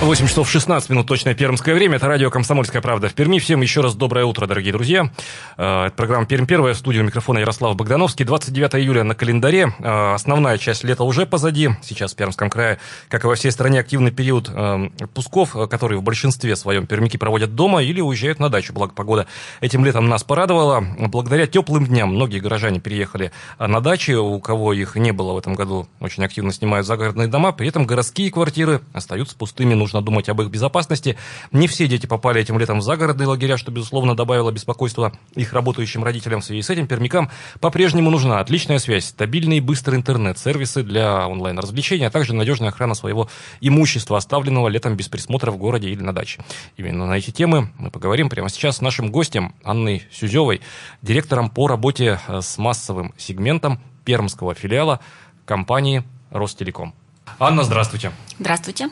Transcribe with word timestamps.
8 0.00 0.28
часов 0.28 0.50
16 0.50 0.88
минут, 0.88 1.06
точное 1.06 1.34
пермское 1.34 1.74
время. 1.74 1.96
Это 1.96 2.08
радио 2.08 2.30
«Комсомольская 2.30 2.80
правда» 2.80 3.10
в 3.10 3.14
Перми. 3.14 3.38
Всем 3.38 3.60
еще 3.60 3.82
раз 3.82 3.94
доброе 3.94 4.24
утро, 4.24 4.46
дорогие 4.46 4.72
друзья. 4.72 5.12
Э, 5.58 5.88
это 5.88 5.94
программа 5.94 6.24
«Пермь 6.24 6.46
первая». 6.46 6.72
В 6.72 6.78
студии 6.78 7.00
микрофона 7.00 7.40
Ярослав 7.40 7.76
Богдановский. 7.76 8.24
29 8.24 8.76
июля 8.76 9.04
на 9.04 9.14
календаре. 9.14 9.74
Э, 9.78 10.14
основная 10.14 10.56
часть 10.56 10.84
лета 10.84 11.04
уже 11.04 11.26
позади. 11.26 11.68
Сейчас 11.82 12.14
в 12.14 12.16
Пермском 12.16 12.48
крае, 12.48 12.78
как 13.10 13.24
и 13.24 13.26
во 13.26 13.34
всей 13.34 13.52
стране, 13.52 13.78
активный 13.80 14.10
период 14.10 14.48
э, 14.48 14.88
отпусков, 15.00 15.52
которые 15.68 15.98
в 15.98 16.02
большинстве 16.02 16.56
своем 16.56 16.86
пермики 16.86 17.18
проводят 17.18 17.54
дома 17.54 17.82
или 17.82 18.00
уезжают 18.00 18.38
на 18.38 18.48
дачу. 18.48 18.72
Благо 18.72 18.94
погода 18.94 19.26
этим 19.60 19.84
летом 19.84 20.08
нас 20.08 20.24
порадовала. 20.24 20.82
Благодаря 20.98 21.46
теплым 21.46 21.84
дням 21.84 22.14
многие 22.14 22.38
горожане 22.38 22.80
переехали 22.80 23.32
на 23.58 23.82
дачи. 23.82 24.12
У 24.12 24.40
кого 24.40 24.72
их 24.72 24.96
не 24.96 25.12
было 25.12 25.34
в 25.34 25.38
этом 25.38 25.54
году, 25.54 25.88
очень 26.00 26.24
активно 26.24 26.52
снимают 26.52 26.86
загородные 26.86 27.28
дома. 27.28 27.52
При 27.52 27.68
этом 27.68 27.84
городские 27.84 28.30
квартиры 28.30 28.80
остаются 28.94 29.36
пустыми. 29.36 29.74
Нужно 29.74 29.89
нужно 29.90 30.02
думать 30.02 30.28
об 30.28 30.40
их 30.40 30.50
безопасности. 30.50 31.16
Не 31.52 31.66
все 31.66 31.88
дети 31.88 32.06
попали 32.06 32.40
этим 32.40 32.58
летом 32.58 32.78
в 32.78 32.82
загородные 32.82 33.26
лагеря, 33.26 33.56
что, 33.56 33.72
безусловно, 33.72 34.14
добавило 34.14 34.50
беспокойства 34.50 35.12
их 35.34 35.52
работающим 35.52 36.04
родителям. 36.04 36.40
В 36.40 36.44
связи 36.44 36.62
с 36.62 36.70
этим 36.70 36.86
пермякам 36.86 37.30
по-прежнему 37.60 38.10
нужна 38.10 38.38
отличная 38.38 38.78
связь, 38.78 39.06
стабильный 39.06 39.58
и 39.58 39.60
быстрый 39.60 39.96
интернет, 39.96 40.38
сервисы 40.38 40.82
для 40.82 41.26
онлайн-развлечений, 41.26 42.06
а 42.06 42.10
также 42.10 42.34
надежная 42.34 42.68
охрана 42.68 42.94
своего 42.94 43.28
имущества, 43.60 44.16
оставленного 44.16 44.68
летом 44.68 44.96
без 44.96 45.08
присмотра 45.08 45.50
в 45.50 45.56
городе 45.56 45.88
или 45.90 46.02
на 46.02 46.14
даче. 46.14 46.40
Именно 46.76 47.06
на 47.06 47.14
эти 47.14 47.30
темы 47.30 47.70
мы 47.78 47.90
поговорим 47.90 48.28
прямо 48.28 48.48
сейчас 48.48 48.76
с 48.76 48.80
нашим 48.80 49.10
гостем 49.10 49.54
Анной 49.64 50.04
Сюзевой, 50.12 50.60
директором 51.02 51.50
по 51.50 51.66
работе 51.66 52.20
э, 52.28 52.40
с 52.40 52.58
массовым 52.58 53.12
сегментом 53.16 53.80
пермского 54.04 54.54
филиала 54.54 55.00
компании 55.44 56.04
Ростелеком. 56.30 56.94
Анна, 57.38 57.64
здравствуйте. 57.64 58.12
Здравствуйте. 58.38 58.88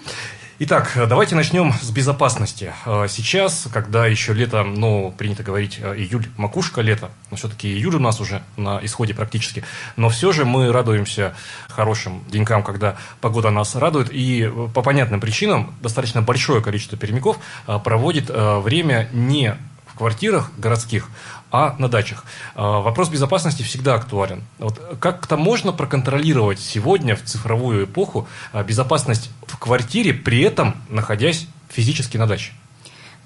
Итак, 0.61 0.91
давайте 1.09 1.37
начнем 1.37 1.73
с 1.73 1.89
безопасности. 1.93 2.73
Э, 2.85 3.07
сейчас, 3.09 3.69
когда 3.73 4.09
еще 4.09 4.33
лето, 4.33 4.65
ну, 4.65 5.15
принято 5.17 5.45
говорить 5.45 5.79
э, 5.81 5.95
июль, 5.95 6.27
макушка 6.37 6.81
лета, 6.81 7.13
но 7.31 7.37
все-таки 7.37 7.69
июль 7.69 7.95
у 7.95 8.01
нас 8.01 8.21
уже 8.21 8.43
на 8.57 8.85
исходе 8.85 9.15
практически, 9.15 9.63
но 9.95 10.09
все 10.09 10.33
же 10.33 10.45
мы 10.45 10.73
радуемся 10.73 11.33
хорошим 11.69 12.25
денькам, 12.29 12.65
когда 12.65 12.97
погода 13.21 13.51
нас 13.51 13.77
радует, 13.77 14.09
и 14.11 14.53
по 14.75 14.83
понятным 14.83 15.21
причинам 15.21 15.73
достаточно 15.81 16.23
большое 16.23 16.61
количество 16.61 16.99
пермяков 16.99 17.39
э, 17.69 17.79
проводит 17.79 18.29
время 18.29 19.09
не 19.13 19.57
в 19.87 19.97
квартирах 19.97 20.51
городских, 20.59 21.09
а 21.51 21.75
на 21.79 21.89
дачах. 21.89 22.25
А, 22.55 22.81
вопрос 22.81 23.09
безопасности 23.09 23.63
всегда 23.63 23.95
актуален. 23.95 24.43
Вот 24.59 24.81
как-то 25.01 25.37
можно 25.37 25.73
проконтролировать 25.73 26.61
сегодня, 26.61 27.17
в 27.17 27.23
цифровую 27.23 27.85
эпоху, 27.85 28.29
а, 28.53 28.63
безопасность 28.63 29.31
в 29.47 29.59
квартире, 29.59 30.15
при 30.15 30.41
этом 30.43 30.77
находясь 30.89 31.47
физически 31.69 32.17
на 32.17 32.27
даче? 32.27 32.53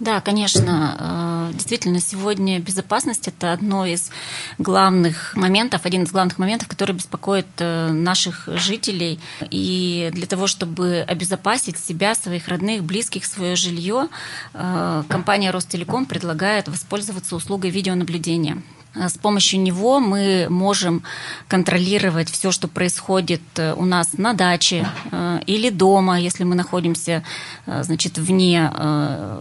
Да, 0.03 0.21
конечно. 0.21 0.97
Э, 0.99 1.55
действительно, 1.55 2.01
сегодня 2.01 2.59
безопасность– 2.59 3.29
это 3.29 3.53
одно 3.53 3.87
из 3.87 4.11
главных 4.59 5.37
моментов, 5.37 5.83
один 5.85 6.03
из 6.03 6.11
главных 6.11 6.39
моментов, 6.39 6.67
который 6.67 6.97
беспокоит 6.97 7.47
э, 7.59 7.93
наших 7.93 8.49
жителей. 8.49 9.21
И 9.53 10.11
для 10.13 10.27
того, 10.27 10.49
чтобы 10.49 11.05
обезопасить 11.07 11.79
себя, 11.79 12.17
своих 12.17 12.49
родных, 12.49 12.83
близких, 12.83 13.25
свое 13.25 13.55
жилье, 13.55 14.09
э, 14.55 15.05
компания 15.09 15.53
Ростелеком 15.53 16.05
предлагает 16.07 16.67
воспользоваться 16.67 17.37
услугой 17.37 17.71
видеонаблюдения. 17.71 18.61
Э, 18.95 19.09
с 19.09 19.15
помощью 19.19 19.61
него 19.61 20.01
мы 20.01 20.47
можем 20.49 21.03
контролировать 21.49 22.31
все, 22.31 22.51
что 22.51 22.69
происходит 22.69 23.43
э, 23.57 23.75
у 23.75 23.85
нас 23.85 24.15
на 24.19 24.33
даче 24.33 24.87
э, 25.11 25.41
или 25.47 25.71
дома, 25.71 26.21
если 26.21 26.45
мы 26.45 26.55
находимся 26.55 27.23
значит, 27.67 28.19
вне 28.19 28.71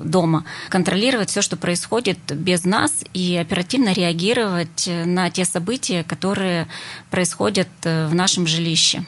дома. 0.03 0.43
Контролировать 0.69 1.29
все, 1.29 1.41
что 1.41 1.57
происходит 1.57 2.19
без 2.33 2.65
нас 2.65 3.03
и 3.13 3.35
оперативно 3.35 3.93
реагировать 3.93 4.89
на 5.05 5.29
те 5.29 5.45
события, 5.45 6.03
которые 6.03 6.67
происходят 7.09 7.67
в 7.83 8.13
нашем 8.13 8.47
жилище. 8.47 9.05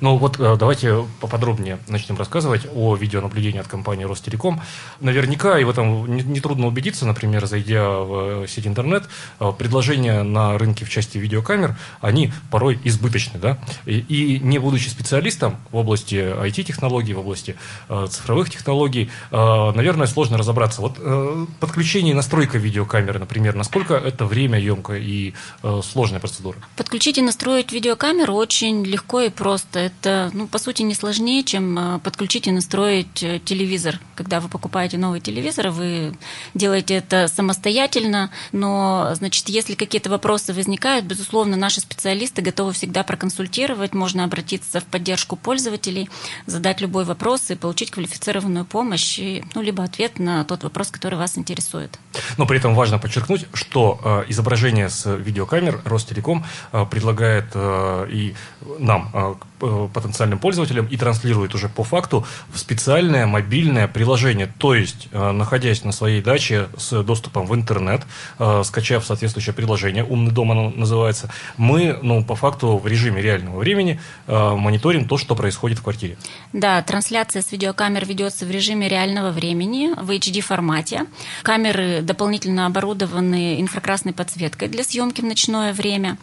Ну 0.00 0.16
вот 0.16 0.38
э, 0.38 0.56
давайте 0.58 1.06
поподробнее 1.20 1.78
начнем 1.88 2.16
рассказывать 2.16 2.66
о 2.74 2.96
видеонаблюдении 2.96 3.60
от 3.60 3.68
компании 3.68 4.04
Ростелеком. 4.04 4.60
Наверняка, 5.00 5.58
и 5.58 5.64
в 5.64 5.70
этом 5.70 6.16
нетрудно 6.16 6.66
убедиться, 6.66 7.06
например, 7.06 7.46
зайдя 7.46 7.88
в 7.88 8.44
э, 8.44 8.46
сеть 8.48 8.66
интернет, 8.66 9.08
э, 9.40 9.52
предложения 9.56 10.22
на 10.22 10.56
рынке 10.58 10.84
в 10.84 10.90
части 10.90 11.18
видеокамер, 11.18 11.76
они 12.00 12.32
порой 12.50 12.78
избыточны. 12.84 13.38
Да? 13.38 13.58
И, 13.86 14.40
не 14.42 14.58
будучи 14.58 14.88
специалистом 14.88 15.56
в 15.70 15.76
области 15.76 16.14
IT-технологий, 16.14 17.14
в 17.14 17.20
области 17.20 17.56
цифровых 18.08 18.50
технологий, 18.50 19.10
наверное, 19.30 20.06
сложно 20.06 20.38
разобраться. 20.38 20.80
Вот 20.80 20.98
подключение 21.60 22.12
и 22.12 22.14
настройка 22.14 22.58
видеокамеры, 22.58 23.18
например, 23.18 23.54
насколько 23.54 23.94
это 23.94 24.24
время 24.24 24.58
емкая 24.58 25.00
и 25.00 25.34
сложная 25.82 26.20
процедура? 26.20 26.56
Подключить 26.76 27.18
и 27.18 27.22
настроить 27.22 27.72
видеокамеру 27.72 28.34
очень 28.34 28.84
легко 28.84 29.20
и 29.20 29.30
просто 29.30 29.67
просто. 29.68 29.78
Это, 29.78 30.30
ну, 30.34 30.46
по 30.46 30.58
сути, 30.58 30.82
не 30.82 30.94
сложнее, 30.94 31.42
чем 31.42 31.78
э, 31.78 31.98
подключить 32.00 32.46
и 32.46 32.50
настроить 32.52 33.22
э, 33.22 33.40
телевизор. 33.44 34.00
Когда 34.14 34.40
вы 34.40 34.48
покупаете 34.48 34.98
новый 34.98 35.20
телевизор, 35.20 35.70
вы 35.70 36.16
делаете 36.54 36.94
это 36.94 37.28
самостоятельно, 37.28 38.30
но, 38.52 39.10
значит, 39.14 39.48
если 39.48 39.74
какие-то 39.74 40.10
вопросы 40.10 40.52
возникают, 40.52 41.04
безусловно, 41.04 41.56
наши 41.56 41.80
специалисты 41.80 42.42
готовы 42.42 42.72
всегда 42.72 43.02
проконсультировать, 43.02 43.94
можно 43.94 44.24
обратиться 44.24 44.80
в 44.80 44.84
поддержку 44.84 45.36
пользователей, 45.36 46.08
задать 46.46 46.80
любой 46.80 47.04
вопрос 47.04 47.50
и 47.50 47.54
получить 47.54 47.90
квалифицированную 47.90 48.64
помощь, 48.64 49.18
и, 49.18 49.44
ну, 49.54 49.62
либо 49.62 49.84
ответ 49.84 50.18
на 50.18 50.44
тот 50.44 50.64
вопрос, 50.64 50.90
который 50.90 51.18
вас 51.18 51.38
интересует. 51.38 51.98
Но 52.36 52.46
при 52.46 52.58
этом 52.58 52.74
важно 52.74 52.98
подчеркнуть, 52.98 53.46
что 53.54 54.00
э, 54.04 54.24
изображение 54.28 54.88
с 54.88 55.06
видеокамер 55.06 55.82
Ростелеком 55.84 56.44
предлагает 56.90 57.54
и 57.56 58.34
нам, 58.78 59.38
потенциальным 59.58 60.38
пользователям 60.38 60.86
и 60.86 60.96
транслирует 60.96 61.54
уже 61.54 61.68
по 61.68 61.84
факту 61.84 62.26
в 62.52 62.58
специальное 62.58 63.26
мобильное 63.26 63.88
приложение. 63.88 64.52
То 64.58 64.74
есть, 64.74 65.08
э, 65.12 65.30
находясь 65.32 65.84
на 65.84 65.92
своей 65.92 66.22
даче 66.22 66.68
с 66.76 67.02
доступом 67.02 67.46
в 67.46 67.54
интернет, 67.54 68.02
э, 68.38 68.62
скачав 68.64 69.04
соответствующее 69.04 69.54
приложение, 69.54 70.04
«Умный 70.04 70.32
дом» 70.32 70.52
оно 70.52 70.70
называется, 70.70 71.30
мы, 71.56 71.98
ну, 72.02 72.24
по 72.24 72.36
факту 72.36 72.78
в 72.78 72.86
режиме 72.86 73.22
реального 73.22 73.58
времени 73.58 74.00
мониторим 74.26 75.06
то, 75.06 75.16
что 75.18 75.34
происходит 75.34 75.78
в 75.78 75.82
квартире. 75.82 76.18
Да, 76.52 76.82
трансляция 76.82 77.42
с 77.42 77.52
видеокамер 77.52 78.04
ведется 78.06 78.46
в 78.46 78.50
режиме 78.50 78.88
реального 78.88 79.30
времени 79.30 79.94
в 80.00 80.10
HD 80.10 80.40
формате. 80.40 81.06
Камеры 81.42 82.02
дополнительно 82.02 82.66
оборудованы 82.66 83.60
инфракрасной 83.60 84.12
подсветкой 84.12 84.68
для 84.68 84.84
съемки 84.84 85.20
в 85.20 85.24
ночное 85.24 85.72
время. 85.72 86.18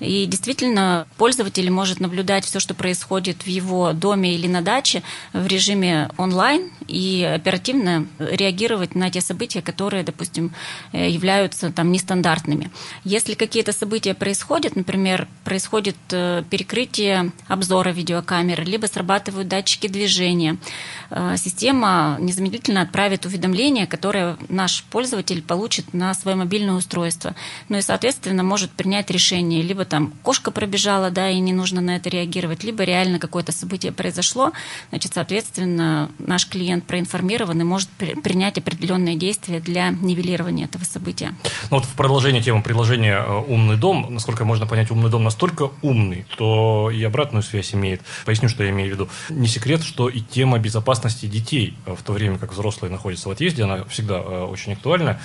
И 0.00 0.26
действительно, 0.26 1.06
пользователь 1.16 1.70
может 1.70 2.00
наблюдать 2.00 2.44
все, 2.44 2.60
что 2.60 2.74
происходит 2.74 3.42
в 3.42 3.46
его 3.48 3.92
доме 3.92 4.34
или 4.34 4.46
на 4.46 4.62
даче 4.62 5.02
в 5.32 5.46
режиме 5.46 6.08
онлайн 6.16 6.70
и 6.86 7.22
оперативно 7.22 8.06
реагировать 8.18 8.94
на 8.94 9.10
те 9.10 9.20
события, 9.20 9.60
которые, 9.60 10.04
допустим, 10.04 10.52
э, 10.92 11.10
являются 11.10 11.70
там 11.72 11.90
нестандартными. 11.90 12.70
Если 13.04 13.34
какие-то 13.34 13.72
события 13.72 14.14
происходят, 14.14 14.76
например, 14.76 15.26
происходит 15.44 15.96
э, 16.10 16.44
перекрытие 16.48 17.32
обзора 17.48 17.90
видеокамеры, 17.90 18.64
либо 18.64 18.86
срабатывают 18.86 19.48
датчики 19.48 19.88
движения, 19.88 20.58
э, 21.10 21.34
система 21.36 22.16
незамедлительно 22.20 22.82
отправит 22.82 23.26
уведомление, 23.26 23.86
которое 23.86 24.36
наш 24.48 24.84
пользователь 24.84 25.42
получит 25.42 25.92
на 25.92 26.14
свое 26.14 26.36
мобильное 26.36 26.74
устройство. 26.74 27.34
Ну 27.68 27.78
и, 27.78 27.82
соответственно, 27.82 28.42
может 28.42 28.70
принять 28.70 29.10
решение 29.10 29.62
либо 29.62 29.84
там 29.88 30.12
кошка 30.22 30.50
пробежала, 30.50 31.10
да, 31.10 31.28
и 31.28 31.40
не 31.40 31.52
нужно 31.52 31.80
на 31.80 31.96
это 31.96 32.08
реагировать, 32.08 32.62
либо 32.62 32.84
реально 32.84 33.18
какое-то 33.18 33.52
событие 33.52 33.90
произошло, 33.92 34.52
значит, 34.90 35.14
соответственно, 35.14 36.10
наш 36.18 36.46
клиент 36.46 36.84
проинформирован 36.84 37.60
и 37.60 37.64
может 37.64 37.88
принять 38.22 38.58
определенные 38.58 39.16
действия 39.16 39.60
для 39.60 39.90
нивелирования 39.90 40.66
этого 40.66 40.84
события. 40.84 41.34
Ну 41.70 41.78
вот 41.78 41.84
в 41.84 41.94
продолжение 41.94 42.42
темы 42.42 42.62
приложения 42.62 43.18
э, 43.18 43.44
«Умный 43.48 43.76
дом», 43.76 44.06
насколько 44.10 44.44
можно 44.44 44.66
понять, 44.66 44.90
«Умный 44.90 45.10
дом» 45.10 45.24
настолько 45.24 45.70
умный, 45.82 46.26
то 46.36 46.90
и 46.92 47.02
обратную 47.02 47.42
связь 47.42 47.74
имеет. 47.74 48.02
Поясню, 48.24 48.48
что 48.48 48.62
я 48.62 48.70
имею 48.70 48.90
в 48.90 48.92
виду. 48.92 49.08
Не 49.30 49.48
секрет, 49.48 49.82
что 49.82 50.08
и 50.08 50.20
тема 50.20 50.58
безопасности 50.58 51.26
детей 51.26 51.76
э, 51.86 51.94
в 51.94 52.02
то 52.02 52.12
время, 52.12 52.38
как 52.38 52.52
взрослые 52.52 52.92
находятся 52.92 53.28
в 53.28 53.32
отъезде, 53.32 53.64
она 53.64 53.84
всегда 53.84 54.18
э, 54.18 54.44
очень 54.44 54.74
актуальна. 54.74 55.20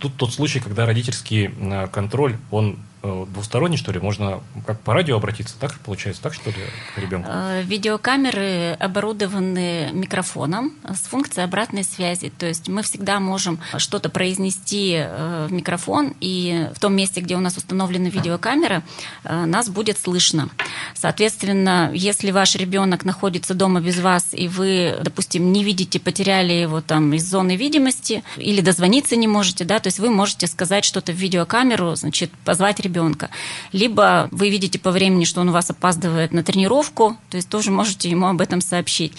Тут 0.00 0.16
тот 0.16 0.32
случай, 0.32 0.60
когда 0.60 0.86
родительский 0.86 1.50
контроль, 1.92 2.36
он 2.50 2.78
двусторонний, 3.04 3.76
что 3.76 3.92
ли? 3.92 4.00
Можно 4.00 4.40
как 4.66 4.80
по 4.80 4.94
радио 4.94 5.16
обратиться, 5.16 5.54
так 5.60 5.78
получается, 5.80 6.22
так 6.22 6.32
что 6.32 6.50
ли, 6.50 6.56
к 6.94 6.98
ребенку? 6.98 7.30
Видеокамеры 7.64 8.76
оборудованы 8.80 9.90
микрофоном 9.92 10.74
с 10.88 11.06
функцией 11.06 11.44
обратной 11.44 11.84
связи. 11.84 12.32
То 12.36 12.46
есть 12.46 12.68
мы 12.68 12.82
всегда 12.82 13.20
можем 13.20 13.60
что-то 13.76 14.08
произнести 14.08 15.04
в 15.48 15.52
микрофон, 15.52 16.14
и 16.20 16.70
в 16.74 16.80
том 16.80 16.96
месте, 16.96 17.20
где 17.20 17.36
у 17.36 17.40
нас 17.40 17.58
установлена 17.58 18.08
видеокамера, 18.08 18.82
нас 19.24 19.68
будет 19.68 19.98
слышно. 19.98 20.48
Соответственно, 20.94 21.90
если 21.92 22.30
ваш 22.30 22.56
ребенок 22.56 23.04
находится 23.04 23.52
дома 23.52 23.80
без 23.80 24.00
вас, 24.00 24.28
и 24.32 24.48
вы, 24.48 24.98
допустим, 25.02 25.52
не 25.52 25.62
видите, 25.62 26.00
потеряли 26.00 26.54
его 26.54 26.80
там 26.80 27.12
из 27.12 27.28
зоны 27.28 27.56
видимости, 27.56 28.24
или 28.36 28.62
дозвониться 28.62 29.16
не 29.16 29.28
можете, 29.28 29.64
да, 29.64 29.78
то 29.78 29.88
есть 29.88 29.98
вы 29.98 30.08
можете 30.08 30.46
сказать 30.46 30.86
что-то 30.86 31.12
в 31.12 31.16
видеокамеру, 31.16 31.94
значит, 31.96 32.30
позвать 32.44 32.80
ребенка. 32.80 32.93
Либо 33.72 34.28
вы 34.30 34.50
видите 34.50 34.78
по 34.78 34.90
времени, 34.90 35.24
что 35.24 35.40
он 35.40 35.48
у 35.48 35.52
вас 35.52 35.70
опаздывает 35.70 36.32
на 36.32 36.42
тренировку, 36.42 37.16
то 37.30 37.36
есть 37.36 37.48
тоже 37.48 37.70
можете 37.70 38.08
ему 38.08 38.26
об 38.26 38.40
этом 38.40 38.60
сообщить. 38.60 39.12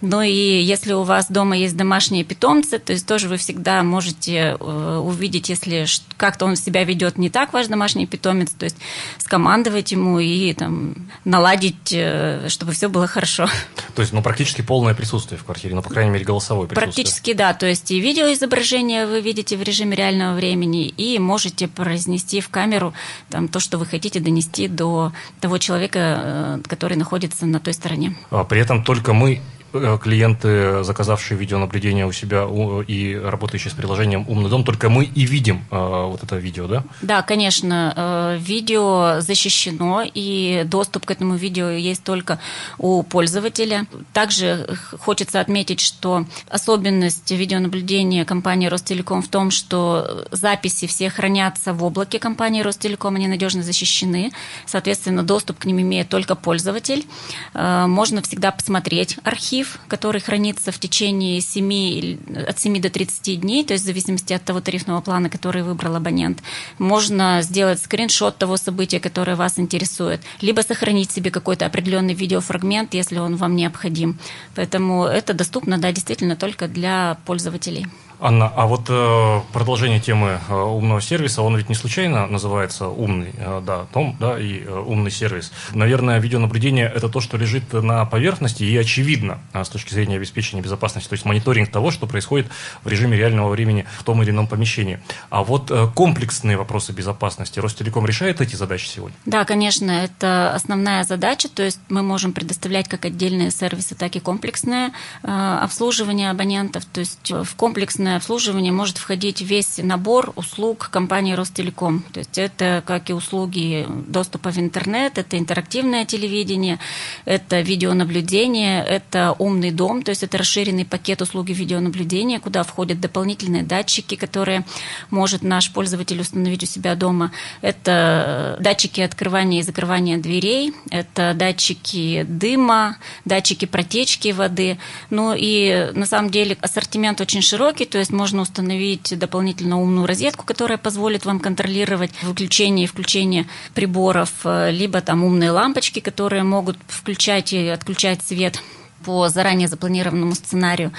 Но 0.00 0.22
и 0.22 0.62
если 0.62 0.92
у 0.92 1.02
вас 1.02 1.30
дома 1.30 1.56
есть 1.56 1.76
домашние 1.76 2.24
питомцы, 2.24 2.78
то 2.78 2.92
есть 2.92 3.06
тоже 3.06 3.28
вы 3.28 3.36
всегда 3.36 3.82
можете 3.82 4.56
э, 4.58 5.02
увидеть, 5.02 5.48
если 5.48 5.86
как-то 6.16 6.46
он 6.46 6.56
себя 6.56 6.84
ведет 6.84 7.18
не 7.18 7.30
так, 7.30 7.52
ваш 7.52 7.66
домашний 7.66 8.06
питомец, 8.06 8.50
то 8.50 8.64
есть 8.64 8.76
скомандовать 9.18 9.92
ему 9.92 10.18
и 10.18 10.52
там 10.54 10.94
наладить, 11.24 11.92
э, 11.92 12.48
чтобы 12.48 12.72
все 12.72 12.88
было 12.88 13.06
хорошо. 13.06 13.48
То 13.94 14.02
есть, 14.02 14.12
ну, 14.12 14.22
практически 14.22 14.62
полное 14.62 14.94
присутствие 14.94 15.38
в 15.38 15.44
квартире, 15.44 15.74
ну, 15.74 15.82
по 15.82 15.90
крайней 15.90 16.10
мере, 16.10 16.24
голосовое 16.24 16.68
присутствие. 16.68 17.04
Практически, 17.04 17.32
да. 17.32 17.54
То 17.54 17.66
есть 17.66 17.90
и 17.90 18.00
видеоизображение 18.00 19.06
вы 19.06 19.20
видите 19.20 19.56
в 19.56 19.62
режиме 19.62 19.96
реального 19.96 20.34
времени, 20.34 20.88
и 20.88 21.18
можете 21.18 21.68
произнести 21.68 22.40
в 22.40 22.48
камеру 22.48 22.94
там, 23.28 23.48
то, 23.48 23.60
что 23.60 23.78
вы 23.78 23.86
хотите 23.86 24.20
донести 24.20 24.68
до 24.68 25.12
того 25.40 25.58
человека, 25.58 25.98
э, 25.98 26.58
который 26.68 26.96
находится 26.96 27.46
на 27.46 27.60
той 27.60 27.74
стороне. 27.74 28.16
А 28.30 28.44
при 28.44 28.60
этом 28.60 28.82
только 28.84 29.12
мы 29.12 29.40
клиенты, 29.72 30.84
заказавшие 30.84 31.38
видеонаблюдение 31.38 32.06
у 32.06 32.12
себя 32.12 32.46
и 32.86 33.14
работающие 33.14 33.70
с 33.70 33.74
приложением 33.74 34.24
«Умный 34.28 34.50
дом», 34.50 34.64
только 34.64 34.88
мы 34.88 35.04
и 35.04 35.24
видим 35.24 35.64
э, 35.70 35.76
вот 35.76 36.22
это 36.22 36.36
видео, 36.36 36.66
да? 36.66 36.84
Да, 37.00 37.22
конечно. 37.22 37.94
Э, 37.96 38.38
видео 38.38 39.20
защищено, 39.20 40.02
и 40.02 40.64
доступ 40.66 41.06
к 41.06 41.10
этому 41.10 41.36
видео 41.36 41.70
есть 41.70 42.04
только 42.04 42.38
у 42.78 43.02
пользователя. 43.02 43.86
Также 44.12 44.68
хочется 44.98 45.40
отметить, 45.40 45.80
что 45.80 46.26
особенность 46.48 47.30
видеонаблюдения 47.30 48.24
компании 48.24 48.66
«Ростелеком» 48.66 49.22
в 49.22 49.28
том, 49.28 49.50
что 49.50 50.26
записи 50.30 50.86
все 50.86 51.08
хранятся 51.08 51.72
в 51.72 51.82
облаке 51.82 52.18
компании 52.18 52.62
«Ростелеком», 52.62 53.16
они 53.16 53.28
надежно 53.28 53.62
защищены. 53.62 54.32
Соответственно, 54.66 55.22
доступ 55.22 55.58
к 55.58 55.64
ним 55.64 55.80
имеет 55.80 56.08
только 56.08 56.34
пользователь. 56.34 57.06
Можно 57.54 58.20
всегда 58.22 58.50
посмотреть 58.50 59.18
архив, 59.22 59.61
архив, 59.62 59.78
который 59.88 60.20
хранится 60.20 60.72
в 60.72 60.78
течение 60.78 61.40
7, 61.40 62.46
от 62.48 62.58
7 62.58 62.80
до 62.80 62.90
30 62.90 63.40
дней, 63.40 63.64
то 63.64 63.74
есть 63.74 63.84
в 63.84 63.86
зависимости 63.86 64.32
от 64.32 64.44
того 64.44 64.60
тарифного 64.60 65.00
плана, 65.00 65.28
который 65.28 65.62
выбрал 65.62 65.96
абонент. 65.96 66.42
Можно 66.78 67.42
сделать 67.42 67.80
скриншот 67.80 68.38
того 68.38 68.56
события, 68.56 69.00
которое 69.00 69.36
вас 69.36 69.58
интересует, 69.58 70.20
либо 70.40 70.62
сохранить 70.62 71.10
себе 71.10 71.30
какой-то 71.30 71.66
определенный 71.66 72.14
видеофрагмент, 72.14 72.94
если 72.94 73.18
он 73.18 73.36
вам 73.36 73.56
необходим. 73.56 74.18
Поэтому 74.54 75.04
это 75.04 75.34
доступно, 75.34 75.78
да, 75.78 75.92
действительно 75.92 76.36
только 76.36 76.68
для 76.68 77.16
пользователей. 77.24 77.86
Анна, 78.22 78.52
а 78.54 78.66
вот 78.68 78.82
э, 78.88 79.40
продолжение 79.52 79.98
темы 79.98 80.38
э, 80.48 80.54
умного 80.54 81.00
сервиса, 81.00 81.42
он 81.42 81.56
ведь 81.56 81.68
не 81.68 81.74
случайно 81.74 82.28
называется 82.28 82.86
умный, 82.86 83.34
э, 83.36 83.60
да, 83.66 83.86
том, 83.92 84.16
да, 84.20 84.38
и 84.38 84.62
э, 84.62 84.72
умный 84.72 85.10
сервис. 85.10 85.50
Наверное, 85.72 86.20
видеонаблюдение– 86.20 86.86
это 86.94 87.08
то, 87.08 87.20
что 87.20 87.36
лежит 87.36 87.72
на 87.72 88.04
поверхности 88.04 88.62
и 88.62 88.76
очевидно 88.76 89.40
э, 89.52 89.64
с 89.64 89.68
точки 89.68 89.92
зрения 89.92 90.18
обеспечения 90.18 90.62
безопасности, 90.62 91.08
то 91.08 91.14
есть 91.14 91.24
мониторинг 91.24 91.72
того, 91.72 91.90
что 91.90 92.06
происходит 92.06 92.46
в 92.84 92.88
режиме 92.88 93.16
реального 93.16 93.48
времени 93.48 93.86
в 93.98 94.04
том 94.04 94.22
или 94.22 94.30
ином 94.30 94.46
помещении. 94.46 95.00
А 95.28 95.42
вот 95.42 95.72
э, 95.72 95.88
комплексные 95.92 96.56
вопросы 96.56 96.92
безопасности 96.92 97.58
Ростелеком 97.58 98.06
решает 98.06 98.40
эти 98.40 98.54
задачи 98.54 98.86
сегодня? 98.86 99.16
Да, 99.26 99.44
конечно, 99.44 99.90
это 99.90 100.54
основная 100.54 101.02
задача, 101.02 101.48
то 101.48 101.64
есть 101.64 101.80
мы 101.88 102.04
можем 102.04 102.32
предоставлять 102.32 102.88
как 102.88 103.04
отдельные 103.04 103.50
сервисы, 103.50 103.96
так 103.96 104.14
и 104.14 104.20
комплексное 104.20 104.92
э, 105.24 105.58
обслуживание 105.60 106.30
абонентов, 106.30 106.84
то 106.84 107.00
есть 107.00 107.32
в 107.32 107.56
комплексное 107.56 108.11
Комплексное 108.12 108.16
обслуживание 108.16 108.72
может 108.72 108.98
входить 108.98 109.40
весь 109.40 109.78
набор 109.78 110.32
услуг 110.36 110.88
компании 110.90 111.34
Ростелеком. 111.34 112.04
То 112.12 112.20
есть 112.20 112.36
это 112.36 112.82
как 112.86 113.08
и 113.10 113.12
услуги 113.12 113.86
доступа 114.06 114.50
в 114.50 114.58
интернет, 114.58 115.18
это 115.18 115.38
интерактивное 115.38 116.04
телевидение, 116.04 116.78
это 117.24 117.60
видеонаблюдение, 117.60 118.84
это 118.84 119.34
умный 119.38 119.70
дом, 119.70 120.02
то 120.02 120.10
есть 120.10 120.22
это 120.22 120.38
расширенный 120.38 120.84
пакет 120.84 121.22
услуги 121.22 121.52
видеонаблюдения, 121.52 122.38
куда 122.40 122.62
входят 122.64 123.00
дополнительные 123.00 123.62
датчики, 123.62 124.16
которые 124.16 124.64
может 125.10 125.42
наш 125.42 125.70
пользователь 125.70 126.20
установить 126.20 126.62
у 126.64 126.66
себя 126.66 126.94
дома. 126.94 127.32
Это 127.62 128.56
датчики 128.60 129.00
открывания 129.00 129.60
и 129.60 129.62
закрывания 129.62 130.18
дверей, 130.18 130.74
это 130.90 131.32
датчики 131.34 132.26
дыма, 132.28 132.96
датчики 133.24 133.64
протечки 133.64 134.32
воды. 134.32 134.78
Ну 135.10 135.34
и 135.36 135.90
на 135.94 136.06
самом 136.06 136.30
деле 136.30 136.56
ассортимент 136.60 137.20
очень 137.20 137.42
широкий, 137.42 137.86
то 137.86 138.01
есть 138.02 138.12
можно 138.12 138.42
установить 138.42 139.18
дополнительно 139.18 139.80
умную 139.80 140.06
розетку, 140.06 140.44
которая 140.44 140.78
позволит 140.78 141.24
вам 141.24 141.40
контролировать 141.40 142.12
выключение 142.22 142.84
и 142.84 142.88
включение 142.88 143.46
приборов, 143.74 144.30
э, 144.44 144.70
либо 144.70 145.00
там 145.00 145.24
умные 145.24 145.50
лампочки, 145.50 146.00
которые 146.00 146.42
могут 146.42 146.76
включать 146.88 147.52
и 147.52 147.68
отключать 147.68 148.22
свет 148.22 148.60
по 149.04 149.28
заранее 149.28 149.68
запланированному 149.68 150.34
сценарию. 150.34 150.92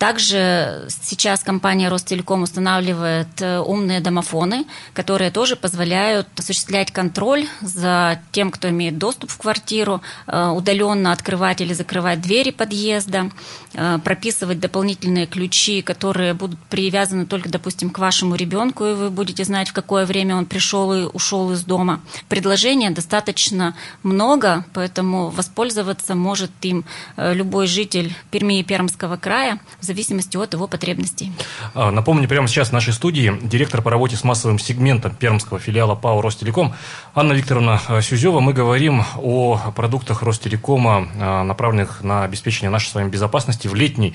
Также 0.00 0.88
сейчас 1.02 1.42
компания 1.42 1.90
Ростелеком 1.90 2.42
устанавливает 2.42 3.28
э, 3.42 3.58
умные 3.58 4.00
домофоны, 4.00 4.64
которые 4.94 5.30
тоже 5.30 5.56
позволяют 5.56 6.26
осуществлять 6.38 6.90
контроль 6.90 7.46
за 7.60 8.18
тем, 8.32 8.50
кто 8.50 8.70
имеет 8.70 8.96
доступ 8.96 9.30
в 9.30 9.36
квартиру, 9.36 10.00
э, 10.26 10.48
удаленно 10.48 11.12
открывать 11.12 11.60
или 11.60 11.74
закрывать 11.74 12.22
двери 12.22 12.50
подъезда, 12.50 13.30
э, 13.74 13.98
прописывать 14.02 14.58
дополнительные 14.58 15.26
ключи, 15.26 15.82
которые 15.82 16.32
будут 16.32 16.58
привязаны 16.70 17.26
только, 17.26 17.50
допустим, 17.50 17.90
к 17.90 17.98
вашему 17.98 18.36
ребенку, 18.36 18.86
и 18.86 18.94
вы 18.94 19.10
будете 19.10 19.44
знать, 19.44 19.68
в 19.68 19.74
какое 19.74 20.06
время 20.06 20.34
он 20.34 20.46
пришел 20.46 20.94
и 20.94 21.02
ушел 21.02 21.52
из 21.52 21.62
дома. 21.64 22.00
Предложений 22.30 22.90
достаточно 22.90 23.74
много, 24.02 24.64
поэтому 24.72 25.28
воспользоваться 25.28 26.14
может 26.14 26.50
им 26.62 26.86
любой 27.18 27.49
любой 27.50 27.66
житель 27.66 28.14
Перми 28.30 28.60
и 28.60 28.62
Пермского 28.62 29.16
края 29.16 29.58
в 29.80 29.84
зависимости 29.84 30.36
от 30.36 30.52
его 30.54 30.68
потребностей. 30.68 31.32
А, 31.74 31.90
напомню, 31.90 32.28
прямо 32.28 32.46
сейчас 32.46 32.68
в 32.68 32.72
нашей 32.72 32.92
студии 32.92 33.36
директор 33.42 33.82
по 33.82 33.90
работе 33.90 34.14
с 34.14 34.22
массовым 34.22 34.60
сегментом 34.60 35.16
пермского 35.16 35.58
филиала 35.58 35.96
ПАО 35.96 36.22
«Ростелеком» 36.22 36.74
Анна 37.12 37.32
Викторовна 37.32 37.80
а, 37.88 38.00
Сюзева. 38.02 38.38
Мы 38.38 38.52
говорим 38.52 39.02
о 39.16 39.72
продуктах 39.74 40.22
Ростелекома, 40.22 41.08
а, 41.18 41.42
направленных 41.42 42.04
на 42.04 42.22
обеспечение 42.22 42.70
нашей 42.70 42.86
с 42.86 42.94
вами 42.94 43.10
безопасности 43.10 43.66
в 43.66 43.74
летний 43.74 44.14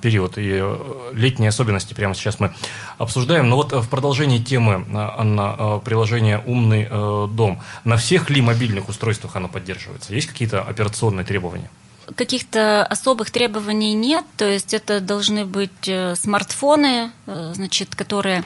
период. 0.00 0.38
И 0.38 0.64
летние 1.12 1.50
особенности 1.50 1.92
прямо 1.92 2.14
сейчас 2.14 2.40
мы 2.40 2.54
обсуждаем. 2.96 3.50
Но 3.50 3.56
вот 3.56 3.72
в 3.72 3.88
продолжении 3.90 4.38
темы, 4.38 4.86
Анна, 4.94 5.78
приложение 5.84 6.42
«Умный 6.46 6.88
дом». 7.28 7.60
На 7.84 7.98
всех 7.98 8.30
ли 8.30 8.40
мобильных 8.40 8.88
устройствах 8.88 9.36
оно 9.36 9.48
поддерживается? 9.48 10.14
Есть 10.14 10.28
какие-то 10.28 10.62
операционные 10.62 11.26
требования? 11.26 11.68
Каких-то 12.16 12.84
особых 12.84 13.30
требований 13.30 13.94
нет, 13.94 14.24
то 14.36 14.48
есть 14.48 14.74
это 14.74 15.00
должны 15.00 15.44
быть 15.44 15.86
э, 15.88 16.14
смартфоны, 16.16 17.10
э, 17.26 17.52
значит, 17.54 17.94
которые 17.94 18.44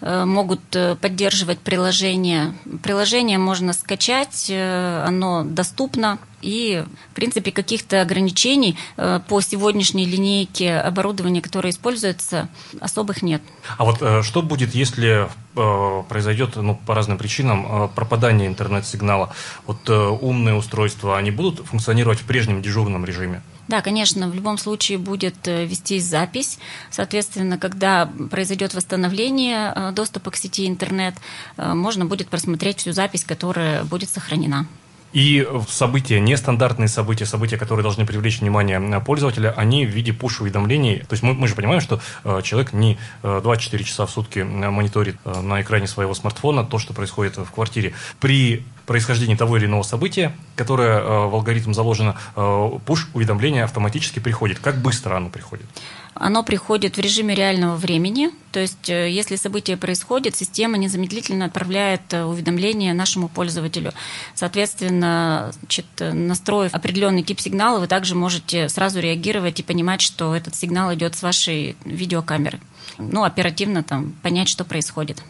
э, 0.00 0.24
могут 0.24 0.60
поддерживать 1.00 1.58
приложение. 1.58 2.54
Приложение 2.82 3.38
можно 3.38 3.72
скачать, 3.72 4.50
оно 4.50 5.44
доступно 5.44 6.18
и, 6.40 6.84
в 7.10 7.14
принципе, 7.14 7.50
каких-то 7.50 8.00
ограничений 8.02 8.76
э, 8.96 9.20
по 9.28 9.40
сегодняшней 9.40 10.06
линейке 10.06 10.76
оборудования, 10.76 11.42
которое 11.42 11.70
используется, 11.70 12.48
особых 12.80 13.22
нет. 13.22 13.42
А 13.76 13.84
вот 13.84 13.98
э, 14.00 14.22
что 14.22 14.42
будет, 14.42 14.74
если 14.74 15.28
э, 15.56 16.02
произойдет 16.08 16.56
ну, 16.56 16.76
по 16.86 16.94
разным 16.94 17.18
причинам 17.18 17.90
пропадание 17.94 18.46
интернет-сигнала? 18.46 19.34
Вот 19.66 19.88
умные 19.88 20.54
устройства, 20.54 21.18
они 21.18 21.30
будут 21.30 21.66
функционировать 21.66 22.20
в 22.20 22.24
прежнем 22.24 22.62
дежурном 22.62 23.04
режиме? 23.04 23.42
Да, 23.66 23.82
конечно, 23.82 24.30
в 24.30 24.34
любом 24.34 24.56
случае 24.56 24.96
будет 24.96 25.46
вестись 25.46 26.04
запись. 26.04 26.58
Соответственно, 26.90 27.58
когда 27.58 28.10
произойдет 28.30 28.72
восстановление 28.72 29.92
доступа 29.92 30.30
к 30.30 30.36
сети 30.36 30.66
интернет, 30.66 31.14
можно 31.58 32.06
будет 32.06 32.28
просмотреть 32.28 32.78
всю 32.78 32.92
запись, 32.92 33.24
которая 33.24 33.84
будет 33.84 34.08
сохранена. 34.08 34.66
И 35.12 35.46
события, 35.68 36.20
нестандартные 36.20 36.88
события, 36.88 37.24
события, 37.24 37.56
которые 37.56 37.82
должны 37.82 38.04
привлечь 38.04 38.40
внимание 38.40 39.00
пользователя, 39.00 39.54
они 39.56 39.86
в 39.86 39.90
виде 39.90 40.12
пуш-уведомлений. 40.12 40.98
То 41.00 41.12
есть 41.12 41.22
мы, 41.22 41.34
мы 41.34 41.48
же 41.48 41.54
понимаем, 41.54 41.80
что 41.80 42.00
э, 42.24 42.40
человек 42.42 42.72
не 42.72 42.98
э, 43.22 43.40
24 43.42 43.84
часа 43.84 44.06
в 44.06 44.10
сутки 44.10 44.40
мониторит 44.40 45.16
э, 45.24 45.40
на 45.40 45.62
экране 45.62 45.86
своего 45.86 46.14
смартфона 46.14 46.64
то, 46.64 46.78
что 46.78 46.92
происходит 46.92 47.36
в 47.36 47.50
квартире. 47.50 47.94
При 48.20 48.64
происхождении 48.88 49.36
того 49.36 49.58
или 49.58 49.66
иного 49.66 49.82
события, 49.82 50.32
которое 50.56 50.98
э, 50.98 51.02
в 51.02 51.34
алгоритм 51.34 51.74
заложено, 51.74 52.16
э, 52.34 52.70
пуш-уведомление 52.86 53.64
автоматически 53.64 54.18
приходит. 54.18 54.58
Как 54.58 54.80
быстро 54.80 55.14
оно 55.16 55.28
приходит? 55.28 55.66
Оно 56.14 56.42
приходит 56.42 56.96
в 56.96 57.00
режиме 57.00 57.34
реального 57.34 57.76
времени, 57.76 58.30
то 58.50 58.58
есть 58.58 58.88
э, 58.88 59.10
если 59.10 59.36
событие 59.36 59.76
происходит, 59.76 60.34
система 60.34 60.78
незамедлительно 60.78 61.44
отправляет 61.44 62.12
уведомление 62.14 62.94
нашему 62.94 63.28
пользователю. 63.28 63.92
Соответственно, 64.34 65.52
значит, 65.60 65.86
настроив 66.00 66.74
определенный 66.74 67.22
тип 67.22 67.40
сигнала, 67.40 67.80
вы 67.80 67.88
также 67.88 68.14
можете 68.14 68.70
сразу 68.70 69.00
реагировать 69.00 69.60
и 69.60 69.62
понимать, 69.62 70.00
что 70.00 70.34
этот 70.34 70.54
сигнал 70.54 70.94
идет 70.94 71.14
с 71.14 71.22
вашей 71.22 71.76
видеокамеры. 71.84 72.58
Ну, 72.98 73.24
оперативно 73.24 73.82
там 73.82 74.12
понять, 74.22 74.48
что 74.48 74.64
происходит. 74.64 75.22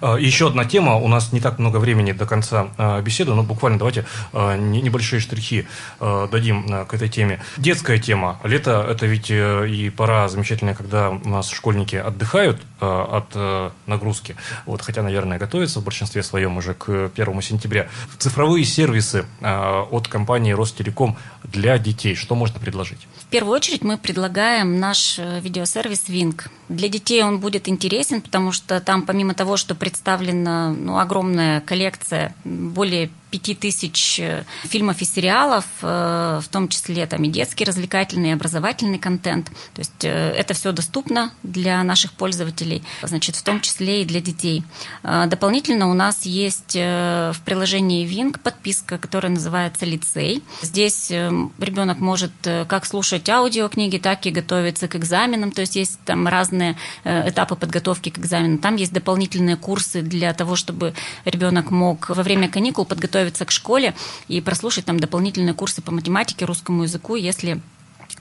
А, 0.00 0.16
еще 0.16 0.48
одна 0.48 0.64
тема. 0.64 0.96
У 0.96 1.08
нас 1.08 1.32
не 1.32 1.40
так 1.40 1.58
много 1.58 1.78
времени 1.78 2.12
до 2.12 2.26
конца 2.26 2.68
а, 2.76 3.00
беседы, 3.00 3.34
но 3.34 3.42
буквально 3.42 3.78
давайте 3.78 4.04
а, 4.32 4.56
небольшие 4.56 5.20
штрихи 5.20 5.66
дадим 6.00 6.86
к 6.86 6.94
этой 6.94 7.08
теме. 7.08 7.40
Детская 7.56 7.98
тема. 7.98 8.38
Лето– 8.44 8.86
это 8.88 9.06
ведь 9.06 9.30
э, 9.30 9.68
и 9.68 9.90
пора 9.90 10.28
замечательная, 10.28 10.74
когда 10.74 11.10
у 11.10 11.28
нас 11.28 11.50
школьники 11.50 11.96
отдыхают 11.96 12.60
от 12.80 13.26
э, 13.34 13.70
нагрузки. 13.86 14.36
Вот, 14.66 14.82
хотя, 14.82 15.02
наверное, 15.02 15.38
готовятся 15.38 15.80
в 15.80 15.84
большинстве 15.84 16.22
своем 16.22 16.56
уже 16.56 16.74
к 16.74 17.08
первому 17.14 17.40
сентября. 17.42 17.88
Цифровые 18.18 18.64
сервисы 18.64 19.24
от 19.40 20.08
компании 20.08 20.52
Ростелеком 20.52 21.16
для 21.44 21.78
детей. 21.78 22.14
Что 22.14 22.34
можно 22.34 22.58
предложить? 22.58 23.06
В 23.20 23.26
первую 23.26 23.54
очередь 23.54 23.82
мы 23.82 23.96
предлагаем 23.96 24.78
наш 24.78 25.18
э, 25.18 25.40
видеосервис 25.40 26.08
Wink. 26.08 26.48
Для 26.68 26.88
детей 26.88 27.13
он 27.22 27.38
будет 27.38 27.68
интересен, 27.68 28.20
потому 28.20 28.52
что 28.52 28.80
там 28.80 29.02
помимо 29.02 29.34
того, 29.34 29.56
что 29.56 29.74
представлена 29.74 30.72
ну, 30.72 30.98
огромная 30.98 31.60
коллекция, 31.60 32.34
более 32.44 33.10
пяти 33.34 33.56
тысяч 33.56 34.20
э, 34.20 34.44
фильмов 34.62 35.02
и 35.02 35.04
сериалов, 35.04 35.64
э, 35.82 36.40
в 36.40 36.48
том 36.50 36.68
числе 36.68 37.04
там 37.06 37.24
и 37.24 37.28
детский, 37.28 37.64
развлекательный, 37.64 38.28
и 38.28 38.32
образовательный 38.32 39.00
контент. 39.00 39.46
То 39.74 39.80
есть 39.80 40.04
э, 40.04 40.08
это 40.08 40.54
все 40.54 40.70
доступно 40.70 41.32
для 41.42 41.82
наших 41.82 42.12
пользователей, 42.12 42.84
значит, 43.02 43.34
в 43.34 43.42
том 43.42 43.60
числе 43.60 44.02
и 44.02 44.04
для 44.04 44.20
детей. 44.20 44.62
Дополнительно 45.02 45.90
у 45.90 45.94
нас 45.94 46.26
есть 46.26 46.74
в 46.74 47.36
приложении 47.44 48.06
Wing 48.06 48.38
подписка, 48.38 48.98
которая 48.98 49.32
называется 49.32 49.84
«Лицей». 49.84 50.42
Здесь 50.62 51.10
ребенок 51.10 51.98
может 51.98 52.32
как 52.42 52.86
слушать 52.86 53.28
аудиокниги, 53.28 53.98
так 53.98 54.26
и 54.26 54.30
готовиться 54.30 54.86
к 54.86 54.96
экзаменам. 54.96 55.50
То 55.50 55.62
есть 55.62 55.76
есть 55.76 55.98
там 56.04 56.28
разные 56.28 56.76
этапы 57.04 57.56
подготовки 57.56 58.10
к 58.10 58.18
экзаменам. 58.18 58.58
Там 58.58 58.76
есть 58.76 58.92
дополнительные 58.92 59.56
курсы 59.56 60.02
для 60.02 60.32
того, 60.34 60.56
чтобы 60.56 60.94
ребенок 61.24 61.70
мог 61.70 62.08
во 62.08 62.22
время 62.22 62.48
каникул 62.48 62.84
подготовить 62.84 63.23
готовиться 63.24 63.44
к 63.44 63.50
школе 63.50 63.94
и 64.28 64.40
прослушать 64.40 64.84
там 64.84 65.00
дополнительные 65.00 65.54
курсы 65.54 65.80
по 65.80 65.92
математике, 65.92 66.44
русскому 66.44 66.82
языку, 66.82 67.16
если 67.16 67.60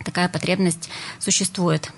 такая 0.05 0.29
потребность 0.29 0.89
существует. 1.19 1.91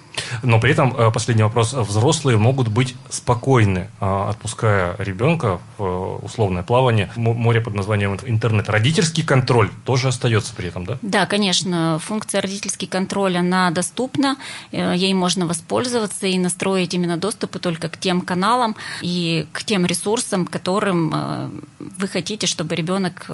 Но 0.44 0.60
при 0.60 0.72
этом, 0.72 0.96
э, 0.96 1.12
последний 1.12 1.44
вопрос, 1.44 1.74
взрослые 1.74 2.38
могут 2.38 2.68
быть 2.68 2.96
спокойны, 3.10 3.90
а, 4.00 4.30
отпуская 4.30 4.96
ребенка 4.98 5.60
в 5.78 5.84
э, 5.84 6.26
условное 6.26 6.64
плавание, 6.64 7.10
море 7.16 7.62
под 7.62 7.74
названием 7.74 8.18
интернет. 8.26 8.70
Родительский 8.70 9.24
контроль 9.24 9.70
тоже 9.86 10.10
остается 10.10 10.54
при 10.56 10.68
этом, 10.68 10.86
да? 10.86 10.98
Да, 11.02 11.26
конечно. 11.26 12.00
Функция 12.00 12.42
родительский 12.42 12.88
контроль, 12.88 13.38
она 13.38 13.72
доступна, 13.72 14.38
э, 14.72 14.94
ей 14.96 15.14
можно 15.14 15.48
воспользоваться 15.48 16.28
и 16.28 16.38
настроить 16.38 16.94
именно 16.94 17.18
доступы 17.18 17.60
только 17.60 17.90
к 17.90 17.98
тем 17.98 18.22
каналам 18.22 18.76
и 19.02 19.48
к 19.52 19.64
тем 19.64 19.86
ресурсам, 19.86 20.46
которым 20.46 21.62
вы 21.80 22.08
хотите, 22.08 22.48
чтобы 22.48 22.76
ребенок 22.76 23.28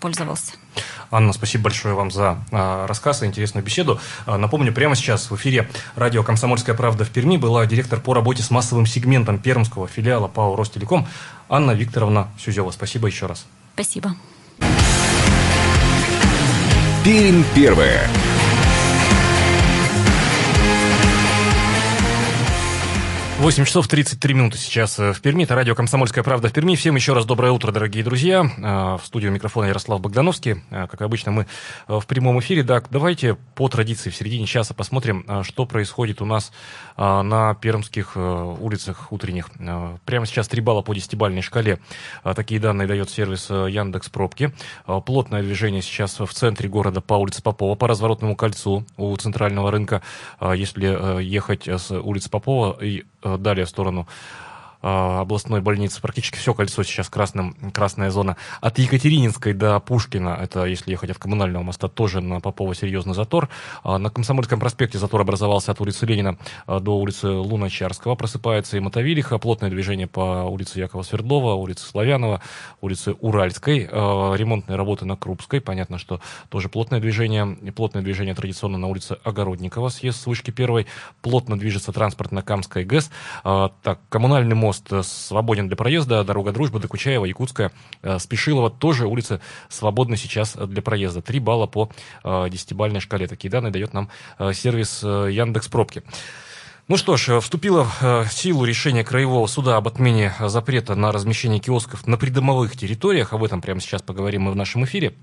пользовался. 0.00 0.52
Анна, 1.10 1.32
спасибо 1.32 1.64
большое 1.64 1.94
вам 1.94 2.10
за 2.10 2.38
рассказ 2.50 3.22
и 3.22 3.26
интересную 3.26 3.64
беседу. 3.64 4.00
Напомню, 4.26 4.72
прямо 4.72 4.94
сейчас 4.94 5.30
в 5.30 5.36
эфире 5.36 5.68
радио 5.96 6.09
радио 6.10 6.24
«Комсомольская 6.24 6.74
правда» 6.74 7.04
в 7.04 7.10
Перми 7.10 7.36
была 7.36 7.66
директор 7.66 8.00
по 8.00 8.14
работе 8.14 8.42
с 8.42 8.50
массовым 8.50 8.84
сегментом 8.84 9.38
пермского 9.38 9.86
филиала 9.86 10.26
ПАО 10.26 10.56
«Ростелеком» 10.56 11.06
Анна 11.48 11.70
Викторовна 11.70 12.26
Сюзева. 12.36 12.72
Спасибо 12.72 13.06
еще 13.06 13.26
раз. 13.26 13.46
Спасибо. 13.74 14.16
Пермь 17.04 17.44
первая. 17.54 18.08
8 23.40 23.64
часов 23.64 23.88
33 23.88 24.34
минуты 24.34 24.58
сейчас 24.58 24.98
э, 24.98 25.14
в 25.14 25.22
Перми. 25.22 25.44
Это 25.44 25.54
радио 25.54 25.74
«Комсомольская 25.74 26.22
правда» 26.22 26.50
в 26.50 26.52
Перми. 26.52 26.76
Всем 26.76 26.94
еще 26.94 27.14
раз 27.14 27.24
доброе 27.24 27.52
утро, 27.52 27.72
дорогие 27.72 28.04
друзья. 28.04 28.42
Э, 28.42 28.98
в 28.98 29.06
студию 29.06 29.32
микрофона 29.32 29.64
Ярослав 29.64 29.98
Богдановский. 30.02 30.62
Э, 30.68 30.86
как 30.86 31.00
обычно, 31.00 31.32
мы 31.32 31.46
в 31.88 32.06
прямом 32.06 32.38
эфире. 32.40 32.62
Да, 32.64 32.82
давайте 32.90 33.38
по 33.54 33.70
традиции 33.70 34.10
в 34.10 34.14
середине 34.14 34.44
часа 34.44 34.74
посмотрим, 34.74 35.24
что 35.42 35.64
происходит 35.64 36.20
у 36.20 36.26
нас 36.26 36.52
на 36.98 37.54
пермских 37.54 38.16
улицах 38.16 39.10
утренних. 39.10 39.48
Прямо 40.04 40.26
сейчас 40.26 40.48
3 40.48 40.60
балла 40.60 40.82
по 40.82 40.94
десятибальной 40.94 41.40
шкале. 41.40 41.78
Такие 42.22 42.60
данные 42.60 42.86
дает 42.86 43.08
сервис 43.08 43.48
Яндекс 43.48 44.10
Пробки. 44.10 44.52
Плотное 45.06 45.42
движение 45.42 45.82
сейчас 45.82 46.20
в 46.20 46.28
центре 46.28 46.68
города 46.68 47.00
по 47.00 47.14
улице 47.14 47.42
Попова, 47.42 47.74
по 47.74 47.88
разворотному 47.88 48.36
кольцу 48.36 48.84
у 48.96 49.16
центрального 49.16 49.70
рынка. 49.70 50.02
Если 50.40 51.22
ехать 51.22 51.68
с 51.68 51.90
улицы 51.90 52.28
Попова 52.30 52.76
и 52.82 53.04
далее 53.38 53.64
в 53.64 53.68
сторону 53.68 54.06
областной 54.82 55.60
больницы. 55.60 56.00
Практически 56.00 56.38
все 56.38 56.54
кольцо 56.54 56.82
сейчас 56.82 57.08
красным, 57.10 57.54
красная 57.72 58.10
зона. 58.10 58.36
От 58.62 58.78
Екатерининской 58.78 59.52
до 59.52 59.78
Пушкина, 59.78 60.38
это 60.40 60.64
если 60.64 60.90
ехать 60.90 61.10
от 61.10 61.18
коммунального 61.18 61.62
моста, 61.62 61.88
тоже 61.88 62.20
на 62.20 62.40
Попова 62.40 62.74
серьезный 62.74 63.14
затор. 63.14 63.50
А, 63.82 63.98
на 63.98 64.08
Комсомольском 64.08 64.58
проспекте 64.58 64.98
затор 64.98 65.20
образовался 65.20 65.72
от 65.72 65.80
улицы 65.80 66.06
Ленина 66.06 66.38
а, 66.66 66.80
до 66.80 66.98
улицы 66.98 67.28
Луначарского. 67.28 68.14
Просыпается 68.14 68.78
и 68.78 68.80
Мотовилиха. 68.80 69.38
Плотное 69.38 69.68
движение 69.68 70.06
по 70.06 70.44
улице 70.44 70.78
Якова 70.78 71.02
Свердлова, 71.02 71.54
улице 71.54 71.86
Славянова, 71.86 72.40
улице 72.80 73.14
Уральской. 73.20 73.80
Ремонтные 73.80 74.76
работы 74.76 75.04
на 75.04 75.16
Крупской. 75.16 75.60
Понятно, 75.60 75.98
что 75.98 76.20
тоже 76.48 76.70
плотное 76.70 77.00
движение. 77.00 77.58
И 77.62 77.70
плотное 77.70 78.02
движение 78.02 78.34
традиционно 78.34 78.78
на 78.78 78.86
улице 78.86 79.18
Огородникова, 79.24 79.90
съезд 79.90 80.22
с 80.22 80.26
вышки 80.26 80.50
первой. 80.50 80.86
Плотно 81.20 81.58
движется 81.58 81.92
транспорт 81.92 82.32
на 82.32 82.42
Камской 82.42 82.84
ГЭС. 82.84 83.10
Так, 83.42 84.00
коммунальный 84.08 84.54
мост 84.54 84.69
мост 84.70 84.92
э, 84.92 85.02
свободен 85.02 85.66
для 85.66 85.76
проезда, 85.76 86.22
дорога 86.22 86.52
Дружбы, 86.52 86.78
Докучаева, 86.78 87.24
Якутская, 87.24 87.72
э, 88.02 88.20
Спешилова, 88.20 88.70
тоже 88.70 89.08
улицы 89.08 89.40
свободны 89.68 90.16
сейчас 90.16 90.54
для 90.54 90.80
проезда. 90.80 91.22
Три 91.22 91.40
балла 91.40 91.66
по 91.66 91.90
э, 92.22 92.48
десятибальной 92.48 93.00
шкале. 93.00 93.26
Такие 93.26 93.50
данные 93.50 93.72
дает 93.72 93.92
нам 93.94 94.08
сервис 94.52 95.02
Яндекс 95.02 95.68
Пробки. 95.68 96.02
Ну 96.86 96.96
что 96.96 97.16
ж, 97.16 97.40
вступило 97.40 97.84
в 98.00 98.28
силу 98.30 98.64
решение 98.64 99.04
Краевого 99.04 99.46
суда 99.46 99.76
об 99.76 99.86
отмене 99.88 100.34
запрета 100.40 100.94
на 100.94 101.12
размещение 101.12 101.60
киосков 101.60 102.06
на 102.06 102.16
придомовых 102.16 102.76
территориях. 102.76 103.32
Об 103.32 103.44
этом 103.44 103.60
прямо 103.60 103.80
сейчас 103.80 104.02
поговорим 104.02 104.42
мы 104.42 104.52
в 104.52 104.56
нашем 104.56 104.84
эфире. 104.84 105.14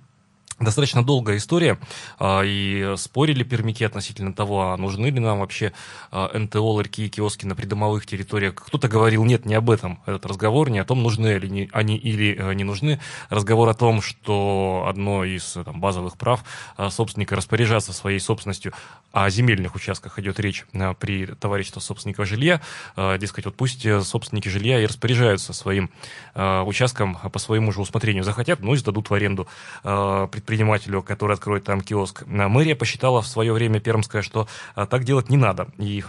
Достаточно 0.60 1.04
долгая 1.04 1.38
история, 1.38 1.78
а, 2.18 2.42
и 2.44 2.96
спорили 2.98 3.44
пермики 3.44 3.84
относительно 3.84 4.34
того, 4.34 4.72
а 4.72 4.78
нужны 4.78 5.06
ли 5.06 5.20
нам 5.20 5.42
вообще 5.42 5.72
а, 6.10 6.36
НТО, 6.36 6.60
ларьки 6.60 7.06
и 7.06 7.10
киоски 7.10 7.46
на 7.46 7.56
придомовых 7.56 8.08
территориях. 8.08 8.56
Кто-то 8.56 8.88
говорил, 8.88 9.24
нет, 9.24 9.46
не 9.46 9.54
об 9.54 9.70
этом 9.70 10.00
этот 10.08 10.26
разговор, 10.26 10.72
не 10.72 10.80
о 10.80 10.84
том, 10.84 11.04
нужны 11.04 11.38
ли 11.38 11.70
они 11.72 11.96
или 11.96 12.36
э, 12.36 12.54
не 12.56 12.64
нужны. 12.64 13.00
Разговор 13.30 13.70
о 13.70 13.76
том, 13.76 14.02
что 14.02 14.88
одно 14.90 15.24
из 15.24 15.58
там, 15.64 15.80
базовых 15.80 16.18
прав 16.18 16.44
а, 16.76 16.90
собственника 16.90 17.36
распоряжаться 17.36 17.94
своей 17.94 18.20
собственностью, 18.20 18.74
о 19.12 19.30
земельных 19.30 19.76
участках 19.76 20.18
идет 20.20 20.40
речь 20.40 20.66
при 21.00 21.28
товариществе 21.28 21.82
собственников 21.82 22.28
жилья, 22.28 22.62
дескать, 22.96 23.46
вот 23.46 23.56
пусть 23.56 23.86
э, 23.86 24.02
собственники 24.02 24.50
жилья 24.50 24.82
и 24.82 24.88
распоряжаются 24.88 25.54
своим 25.54 25.92
участком 26.36 27.16
по 27.16 27.40
своему 27.40 27.72
же 27.72 27.82
усмотрению. 27.82 28.24
Захотят, 28.24 28.60
ну 28.60 28.74
и 28.74 28.78
сдадут 28.78 29.10
в 29.10 29.14
аренду 29.14 29.48
предпринимателю, 30.48 31.04
который 31.04 31.34
откроет 31.34 31.66
там 31.66 31.82
киоск. 31.82 32.24
Мэрия 32.26 32.76
посчитала 32.76 33.22
в 33.22 33.28
свое 33.28 33.52
время 33.52 33.82
Пермская, 33.82 34.22
что 34.22 34.48
а, 34.76 34.86
так 34.86 35.04
делать 35.04 35.30
не 35.30 35.36
надо. 35.36 35.68
И 35.78 36.02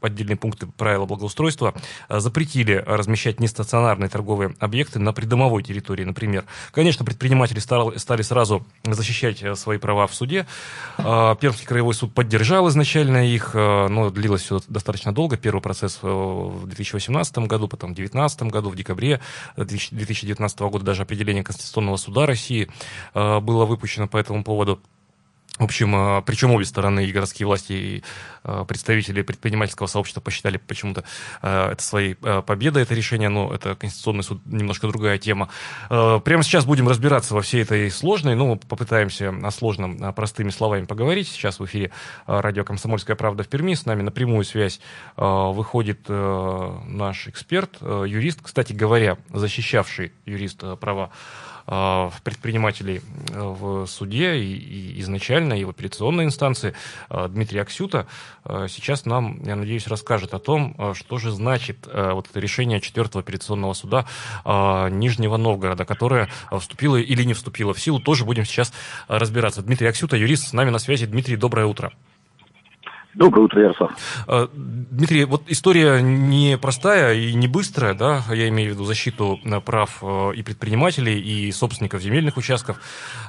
отдельные 0.00 0.36
пункты 0.36 0.66
правила 0.66 1.06
благоустройства 1.06 1.74
запретили 2.08 2.82
размещать 2.86 3.40
нестационарные 3.40 4.08
торговые 4.08 4.54
объекты 4.58 4.98
на 4.98 5.12
придомовой 5.12 5.62
территории, 5.62 6.04
например. 6.04 6.44
Конечно, 6.72 7.04
предприниматели 7.04 7.58
стали 7.58 8.22
сразу 8.22 8.66
защищать 8.84 9.44
свои 9.58 9.78
права 9.78 10.06
в 10.06 10.14
суде. 10.14 10.46
Пермский 10.96 11.66
краевой 11.66 11.94
суд 11.94 12.14
поддержал 12.14 12.68
изначально 12.68 13.26
их, 13.26 13.54
но 13.54 14.10
длилось 14.10 14.42
все 14.42 14.60
достаточно 14.68 15.12
долго. 15.12 15.36
Первый 15.36 15.60
процесс 15.60 15.98
в 16.02 16.66
2018 16.66 17.38
году, 17.38 17.68
потом 17.68 17.92
в 17.92 17.94
2019 17.94 18.42
году, 18.44 18.70
в 18.70 18.76
декабре 18.76 19.20
2019 19.56 20.60
года 20.60 20.84
даже 20.84 21.02
определение 21.02 21.44
Конституционного 21.44 21.96
суда 21.96 22.26
России 22.26 22.68
было 23.14 23.64
выпущено 23.64 24.08
по 24.08 24.16
этому 24.16 24.44
поводу. 24.44 24.80
В 25.58 25.64
общем, 25.64 25.94
а, 25.94 26.22
причем 26.22 26.52
обе 26.52 26.64
стороны, 26.64 27.04
и 27.04 27.12
городские 27.12 27.46
власти, 27.46 27.72
и 27.72 28.02
а, 28.44 28.64
представители 28.64 29.22
предпринимательского 29.22 29.88
сообщества 29.88 30.20
посчитали 30.20 30.56
почему-то 30.56 31.04
а, 31.42 31.72
это 31.72 31.82
своей 31.82 32.14
победой, 32.14 32.84
это 32.84 32.94
решение, 32.94 33.28
но 33.28 33.52
это 33.52 33.74
Конституционный 33.74 34.22
суд, 34.22 34.40
немножко 34.46 34.86
другая 34.86 35.18
тема. 35.18 35.48
Прямо 35.88 36.42
сейчас 36.42 36.64
будем 36.64 36.88
разбираться 36.88 37.34
во 37.34 37.42
всей 37.42 37.62
этой 37.62 37.90
сложной, 37.90 38.34
ну, 38.36 38.56
попытаемся 38.56 39.34
о 39.42 39.50
сложном 39.50 40.12
простыми 40.14 40.50
словами 40.50 40.84
поговорить. 40.84 41.28
Сейчас 41.28 41.58
в 41.58 41.64
эфире 41.66 41.90
радио 42.26 42.64
«Комсомольская 42.64 43.16
правда» 43.16 43.42
в 43.42 43.48
Перми. 43.48 43.74
С 43.74 43.86
нами 43.86 44.02
на 44.02 44.10
прямую 44.10 44.44
связь 44.44 44.80
выходит 45.16 46.08
наш 46.08 47.28
эксперт, 47.28 47.80
юрист, 47.80 48.40
кстати 48.42 48.72
говоря, 48.72 49.18
защищавший 49.30 50.12
юрист 50.24 50.62
права 50.80 51.10
предпринимателей 52.24 53.02
э, 53.30 53.40
в 53.40 53.86
суде 53.86 54.36
и, 54.36 55.00
изначально, 55.00 55.54
и 55.54 55.64
в 55.64 55.70
операционной 55.70 56.24
инстанции 56.24 56.74
а, 57.10 57.28
Дмитрий 57.28 57.58
Аксюта 57.58 58.06
сейчас 58.68 59.04
нам, 59.04 59.42
я 59.44 59.56
надеюсь, 59.56 59.86
расскажет 59.86 60.32
о 60.32 60.38
том, 60.38 60.94
что 60.94 61.18
же 61.18 61.30
значит 61.30 61.86
вот 61.86 62.28
это 62.30 62.40
решение 62.40 62.80
четвертого 62.80 63.22
операционного 63.22 63.74
суда 63.74 64.06
Нижнего 64.90 65.36
Новгорода, 65.36 65.84
которое 65.84 66.28
вступило 66.58 66.96
или 66.96 67.24
не 67.24 67.34
вступило 67.34 67.74
в 67.74 67.80
силу. 67.80 68.00
Тоже 68.00 68.24
будем 68.24 68.46
сейчас 68.46 68.72
разбираться. 69.06 69.60
Дмитрий 69.62 69.88
Аксюта, 69.88 70.16
юрист, 70.16 70.48
с 70.48 70.52
нами 70.54 70.70
на 70.70 70.78
связи. 70.78 71.04
Дмитрий, 71.04 71.36
доброе 71.36 71.66
утро. 71.66 71.92
Доброе 73.18 73.42
утро, 73.42 73.60
Ярослав. 73.60 73.90
А, 74.28 74.46
Дмитрий, 74.54 75.24
вот 75.24 75.42
история 75.48 76.00
не 76.00 76.56
простая 76.56 77.14
и 77.14 77.34
не 77.34 77.48
быстрая, 77.48 77.92
да, 77.92 78.20
я 78.32 78.48
имею 78.48 78.70
в 78.70 78.74
виду 78.74 78.84
защиту 78.84 79.40
э, 79.44 79.60
прав 79.60 79.98
э, 80.02 80.34
и 80.36 80.44
предпринимателей, 80.44 81.18
и 81.18 81.50
собственников 81.50 82.00
земельных 82.00 82.36
участков. 82.36 82.78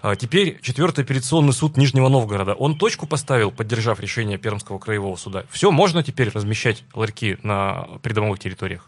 А, 0.03 0.15
теперь 0.15 0.59
четвертый 0.61 1.03
операционный 1.03 1.53
суд 1.53 1.75
Нижнего 1.75 2.07
Новгорода, 2.07 2.53
он 2.53 2.77
точку 2.77 3.07
поставил, 3.07 3.49
поддержав 3.49 3.99
решение 3.99 4.37
Пермского 4.37 4.77
краевого 4.77 5.15
суда. 5.15 5.45
Все, 5.49 5.71
можно 5.71 6.03
теперь 6.03 6.29
размещать 6.29 6.85
ларьки 6.93 7.37
на 7.41 7.87
придомовых 8.03 8.37
территориях? 8.37 8.87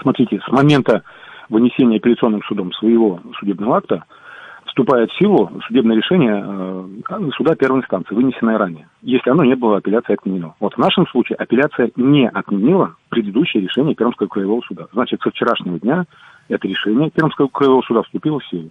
Смотрите, 0.00 0.40
с 0.48 0.50
момента 0.50 1.02
вынесения 1.50 1.98
апелляционным 1.98 2.42
судом 2.44 2.72
своего 2.72 3.20
судебного 3.38 3.76
акта 3.76 4.04
вступает 4.72 5.10
в 5.10 5.18
силу 5.18 5.50
судебное 5.66 5.96
решение 5.96 6.42
э, 6.42 7.30
суда 7.36 7.54
первой 7.54 7.80
инстанции, 7.80 8.14
вынесенное 8.14 8.56
ранее, 8.56 8.88
если 9.02 9.28
оно 9.28 9.44
не 9.44 9.54
было 9.54 9.76
апелляцией 9.76 10.16
отменено. 10.16 10.54
Вот 10.60 10.74
в 10.74 10.78
нашем 10.78 11.06
случае 11.08 11.36
апелляция 11.36 11.90
не 11.96 12.26
отменила 12.26 12.96
предыдущее 13.10 13.62
решение 13.62 13.94
Пермского 13.94 14.28
краевого 14.28 14.62
суда. 14.62 14.86
Значит, 14.94 15.20
со 15.20 15.30
вчерашнего 15.30 15.78
дня 15.78 16.06
это 16.48 16.66
решение 16.66 17.10
Пермского 17.10 17.48
краевого 17.48 17.82
суда 17.82 18.02
вступило 18.02 18.40
в 18.40 18.46
силу. 18.46 18.70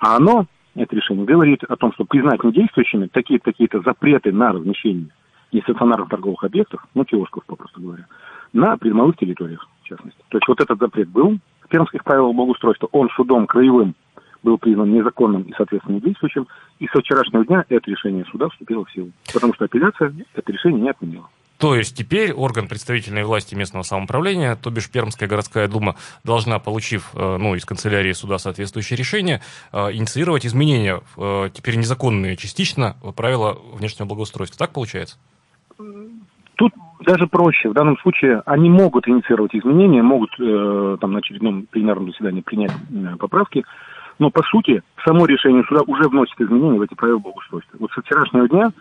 А 0.00 0.16
оно, 0.16 0.46
это 0.74 0.96
решение, 0.96 1.24
говорит 1.24 1.62
о 1.62 1.76
том, 1.76 1.92
что 1.92 2.04
признать 2.04 2.42
недействующими 2.42 3.06
такие-то 3.06 3.52
такие 3.52 3.68
запреты 3.84 4.32
на 4.32 4.50
размещение 4.50 5.10
нестационарных 5.52 6.08
торговых 6.08 6.42
объектов, 6.42 6.84
ну, 6.94 7.04
киосков, 7.04 7.44
попросту 7.46 7.80
говоря, 7.80 8.06
на 8.52 8.76
придомовых 8.76 9.16
территориях, 9.16 9.68
в 9.82 9.86
частности. 9.86 10.18
То 10.30 10.38
есть 10.38 10.48
вот 10.48 10.60
этот 10.60 10.80
запрет 10.80 11.08
был 11.08 11.38
пермских 11.68 12.04
правилах 12.04 12.34
благоустройства, 12.34 12.88
он 12.92 13.08
судом 13.10 13.46
краевым 13.46 13.94
был 14.42 14.58
признан 14.58 14.92
незаконным 14.92 15.42
и, 15.42 15.52
соответственно, 15.56 16.00
действующим. 16.00 16.46
И 16.78 16.86
со 16.88 17.00
вчерашнего 17.00 17.44
дня 17.44 17.64
это 17.68 17.90
решение 17.90 18.24
суда 18.30 18.48
вступило 18.48 18.84
в 18.84 18.92
силу. 18.92 19.10
Потому 19.32 19.54
что 19.54 19.64
апелляция 19.64 20.12
это 20.34 20.52
решение 20.52 20.80
не 20.80 20.90
отменила. 20.90 21.28
То 21.58 21.74
есть 21.74 21.96
теперь 21.96 22.32
орган 22.32 22.68
представительной 22.68 23.24
власти 23.24 23.56
местного 23.56 23.82
самоуправления, 23.82 24.54
то 24.54 24.70
бишь 24.70 24.88
Пермская 24.90 25.28
городская 25.28 25.66
дума, 25.66 25.96
должна, 26.22 26.60
получив 26.60 27.10
э, 27.14 27.36
ну, 27.36 27.56
из 27.56 27.64
канцелярии 27.64 28.12
суда 28.12 28.38
соответствующее 28.38 28.96
решение, 28.96 29.40
э, 29.72 29.92
инициировать 29.92 30.46
изменения, 30.46 31.00
э, 31.16 31.50
теперь 31.52 31.76
незаконные 31.76 32.36
частично, 32.36 32.96
правила 33.16 33.58
внешнего 33.74 34.06
благоустройства. 34.06 34.56
Так 34.56 34.72
получается? 34.72 35.18
Тут 36.54 36.72
даже 37.00 37.26
проще. 37.26 37.70
В 37.70 37.72
данном 37.72 37.98
случае 37.98 38.42
они 38.46 38.70
могут 38.70 39.08
инициировать 39.08 39.54
изменения, 39.54 40.02
могут 40.02 40.30
там, 41.00 41.12
на 41.12 41.18
очередном 41.18 41.66
пленарном 41.66 42.10
заседании 42.10 42.40
принять 42.40 42.72
поправки, 43.18 43.64
но, 44.18 44.30
по 44.30 44.42
сути, 44.44 44.82
само 45.04 45.26
решение 45.26 45.64
суда 45.64 45.82
уже 45.86 46.08
вносит 46.08 46.40
изменения 46.40 46.78
в 46.78 46.82
эти 46.82 46.94
правила 46.94 47.18
благоустройства. 47.18 47.76
Вот 47.78 47.90
со 47.92 48.02
вчерашнего 48.02 48.48
дня 48.48 48.72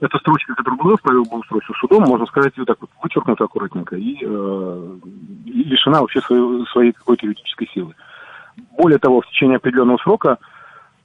эта 0.00 0.18
строчка, 0.18 0.54
которая 0.54 0.78
была 0.78 0.96
в 0.96 1.02
правилах 1.02 1.28
благоустройства 1.28 1.74
судом, 1.80 2.04
можно 2.04 2.26
сказать, 2.26 2.52
вот 2.56 2.66
так 2.66 2.80
вот 2.80 2.90
вычеркнута 3.02 3.44
аккуратненько 3.44 3.96
и, 3.96 4.18
э, 4.20 4.96
и 5.46 5.64
лишена 5.64 6.00
вообще 6.00 6.20
своей, 6.20 6.66
своей 6.66 6.92
какой-то 6.92 7.26
юридической 7.26 7.68
силы. 7.72 7.94
Более 8.76 8.98
того, 8.98 9.20
в 9.20 9.26
течение 9.28 9.56
определенного 9.56 9.98
срока 9.98 10.38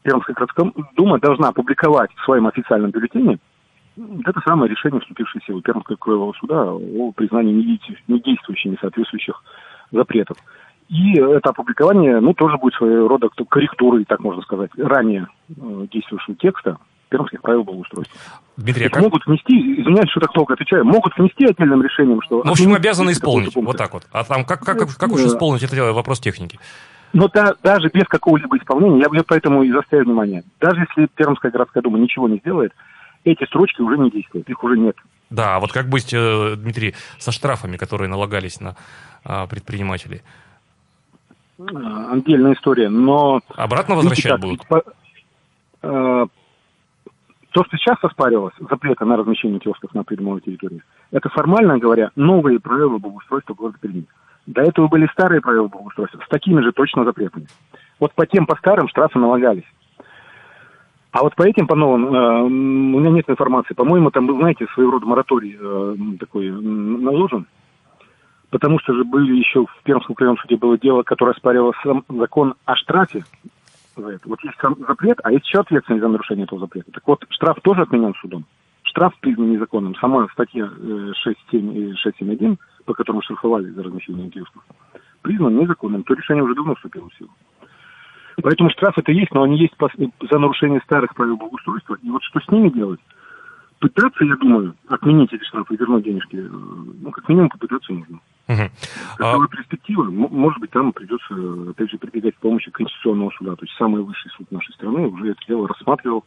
Пермская 0.01 0.33
городская 0.33 0.71
дума 0.95 1.19
должна 1.19 1.49
опубликовать 1.49 2.11
в 2.15 2.23
своем 2.23 2.47
официальном 2.47 2.91
бюллетене 2.91 3.39
это 4.25 4.39
самое 4.45 4.71
решение, 4.71 5.01
вступившее 5.01 5.41
в 5.41 5.45
силу 5.45 5.61
Пермского 5.61 5.95
краевого 5.97 6.33
суда 6.33 6.71
о 6.71 7.11
признании 7.11 7.79
недействующими 8.07 8.77
соответствующих 8.79 9.43
запретов. 9.91 10.37
И 10.89 11.19
это 11.19 11.51
опубликование, 11.51 12.19
ну, 12.19 12.33
тоже 12.33 12.57
будет 12.57 12.73
своего 12.73 13.07
рода 13.07 13.29
корректурой, 13.47 14.05
так 14.05 14.19
можно 14.21 14.41
сказать, 14.41 14.71
ранее 14.75 15.27
э, 15.49 15.87
действующего 15.91 16.35
текста 16.35 16.77
пермских 17.09 17.41
правил 17.41 17.63
благоустройства. 17.63 18.17
Дмитрий, 18.57 18.87
а 18.87 18.89
как... 18.89 19.03
Могут 19.03 19.25
внести, 19.25 19.81
извиняюсь, 19.81 20.09
что 20.09 20.19
так 20.19 20.31
долго 20.33 20.53
отвечаю, 20.53 20.85
могут 20.85 21.15
внести 21.17 21.45
отдельным 21.45 21.83
решением, 21.83 22.21
что... 22.23 22.37
Ну, 22.43 22.49
в 22.49 22.51
общем, 22.51 22.73
обязаны 22.73 23.11
исполнить, 23.11 23.55
вот 23.55 23.77
так 23.77 23.93
вот. 23.93 24.03
А 24.11 24.23
там 24.23 24.45
как, 24.45 24.61
как, 24.61 24.77
как 24.97 25.11
уж 25.11 25.21
исполнить 25.21 25.63
это 25.63 25.93
вопрос 25.93 26.19
техники? 26.19 26.59
Но 27.13 27.27
да, 27.27 27.55
даже 27.63 27.89
без 27.89 28.05
какого-либо 28.07 28.57
исполнения, 28.57 28.99
я, 28.99 29.07
я 29.11 29.23
поэтому 29.23 29.63
и 29.63 29.71
заостряю 29.71 30.05
внимание, 30.05 30.43
даже 30.59 30.81
если 30.81 31.07
Пермская 31.15 31.51
городская 31.51 31.81
дума 31.81 31.97
ничего 31.97 32.27
не 32.27 32.37
сделает, 32.37 32.73
эти 33.23 33.45
строчки 33.45 33.81
уже 33.81 33.97
не 33.97 34.11
действуют, 34.11 34.49
их 34.49 34.63
уже 34.63 34.77
нет. 34.77 34.95
Да, 35.29 35.55
а 35.55 35.59
вот 35.59 35.71
как 35.71 35.87
быть, 35.87 36.13
э, 36.13 36.55
Дмитрий, 36.55 36.95
со 37.17 37.31
штрафами, 37.31 37.77
которые 37.77 38.09
налагались 38.09 38.59
на 38.59 38.75
а, 39.23 39.47
предпринимателей? 39.47 40.21
Э, 41.59 41.63
отдельная 42.11 42.53
история, 42.53 42.89
но... 42.89 43.41
Обратно 43.55 43.95
возвращать 43.95 44.39
будут? 44.39 44.65
По, 44.67 44.81
э, 45.81 46.25
то, 47.51 47.63
что 47.63 47.77
сейчас 47.77 47.97
оспаривалось, 48.01 48.53
запрета 48.69 49.05
на 49.05 49.17
размещение 49.17 49.59
киосков 49.59 49.93
на 49.93 50.03
придомовой 50.03 50.41
территории, 50.41 50.81
это, 51.11 51.29
формально 51.29 51.77
говоря, 51.77 52.11
новые 52.15 52.59
правила 52.59 52.97
благоустройства 52.97 53.53
города 53.53 53.77
Перми. 53.79 54.05
До 54.45 54.61
этого 54.61 54.87
были 54.87 55.07
старые 55.11 55.41
правила 55.41 55.67
благоустройства 55.67 56.21
с 56.25 56.29
такими 56.29 56.61
же 56.61 56.71
точно 56.71 57.03
запретами. 57.03 57.47
Вот 57.99 58.13
по 58.13 58.25
тем, 58.25 58.45
по 58.45 58.55
старым 58.55 58.87
штрафы 58.87 59.19
налагались. 59.19 59.65
А 61.11 61.23
вот 61.23 61.35
по 61.35 61.43
этим, 61.43 61.67
по 61.67 61.75
новым, 61.75 62.13
э, 62.13 62.41
у 62.43 62.49
меня 62.49 63.09
нет 63.09 63.29
информации. 63.29 63.73
По-моему, 63.73 64.11
там 64.11 64.27
был, 64.27 64.37
знаете, 64.37 64.67
своего 64.73 64.91
рода 64.93 65.05
мораторий 65.07 65.57
э, 65.59 65.95
такой 66.19 66.51
наложен. 66.51 67.47
Потому 68.49 68.79
что 68.79 68.93
же 68.93 69.03
были 69.03 69.37
еще 69.37 69.65
в 69.65 69.83
Пермском 69.83 70.15
краевом 70.15 70.37
суде 70.37 70.57
было 70.57 70.77
дело, 70.77 71.03
которое 71.03 71.31
оспаривало 71.31 71.73
сам 71.83 72.03
закон 72.09 72.55
о 72.65 72.75
штрафе 72.75 73.23
за 73.95 74.09
это. 74.09 74.27
Вот 74.27 74.43
есть 74.43 74.57
запрет, 74.87 75.19
а 75.23 75.31
есть 75.31 75.45
еще 75.45 75.59
ответственность 75.59 76.01
за 76.01 76.09
нарушение 76.09 76.45
этого 76.45 76.59
запрета. 76.59 76.91
Так 76.91 77.07
вот, 77.07 77.25
штраф 77.29 77.59
тоже 77.61 77.81
отменен 77.81 78.15
судом. 78.15 78.45
Штраф 78.83 79.13
признан 79.19 79.51
незаконным. 79.51 79.95
Сама 79.95 80.27
статья 80.33 80.65
6.7 80.65 81.13
и 81.51 81.93
6.7.1, 81.93 82.57
по 82.85 82.93
которому 82.93 83.21
штрафовали 83.21 83.69
за 83.69 83.83
размещение 83.83 84.29
киосков, 84.29 84.63
признан 85.21 85.55
незаконным. 85.55 86.03
То 86.03 86.15
решение 86.15 86.43
уже 86.43 86.55
давно 86.55 86.73
вступило 86.73 87.07
в 87.07 87.15
силу. 87.15 87.29
Поэтому 88.41 88.69
штраф 88.71 88.97
это 88.97 89.11
есть, 89.11 89.33
но 89.33 89.43
они 89.43 89.59
есть 89.59 89.73
за 89.77 90.39
нарушение 90.39 90.81
старых 90.85 91.13
правил 91.13 91.37
благоустройства. 91.37 91.97
И 92.01 92.09
вот 92.09 92.23
что 92.23 92.39
с 92.39 92.47
ними 92.49 92.69
делать? 92.69 92.99
Пытаться, 93.79 94.25
я 94.25 94.35
думаю, 94.37 94.75
отменить 94.87 95.33
эти 95.33 95.43
штрафы 95.43 95.75
и 95.75 95.77
вернуть 95.77 96.03
денежки, 96.03 96.35
э, 96.35 96.49
ну, 96.49 97.11
как 97.11 97.29
минимум 97.29 97.49
попытаться 97.49 97.93
нужно. 97.93 98.19
Угу. 98.49 98.69
Какова 99.17 99.45
а... 99.45 99.47
перспектива? 99.47 100.03
Может 100.05 100.59
быть, 100.59 100.71
там 100.71 100.91
придется, 100.91 101.69
опять 101.69 101.91
же, 101.91 101.97
прибегать 101.99 102.35
к 102.35 102.39
помощи 102.39 102.71
Конституционного 102.71 103.29
суда. 103.37 103.55
То 103.55 103.63
есть 103.63 103.77
самый 103.77 104.01
высший 104.01 104.31
суд 104.31 104.51
нашей 104.51 104.73
страны 104.73 105.07
уже 105.07 105.31
это 105.31 105.39
дело 105.47 105.67
рассматривал. 105.67 106.25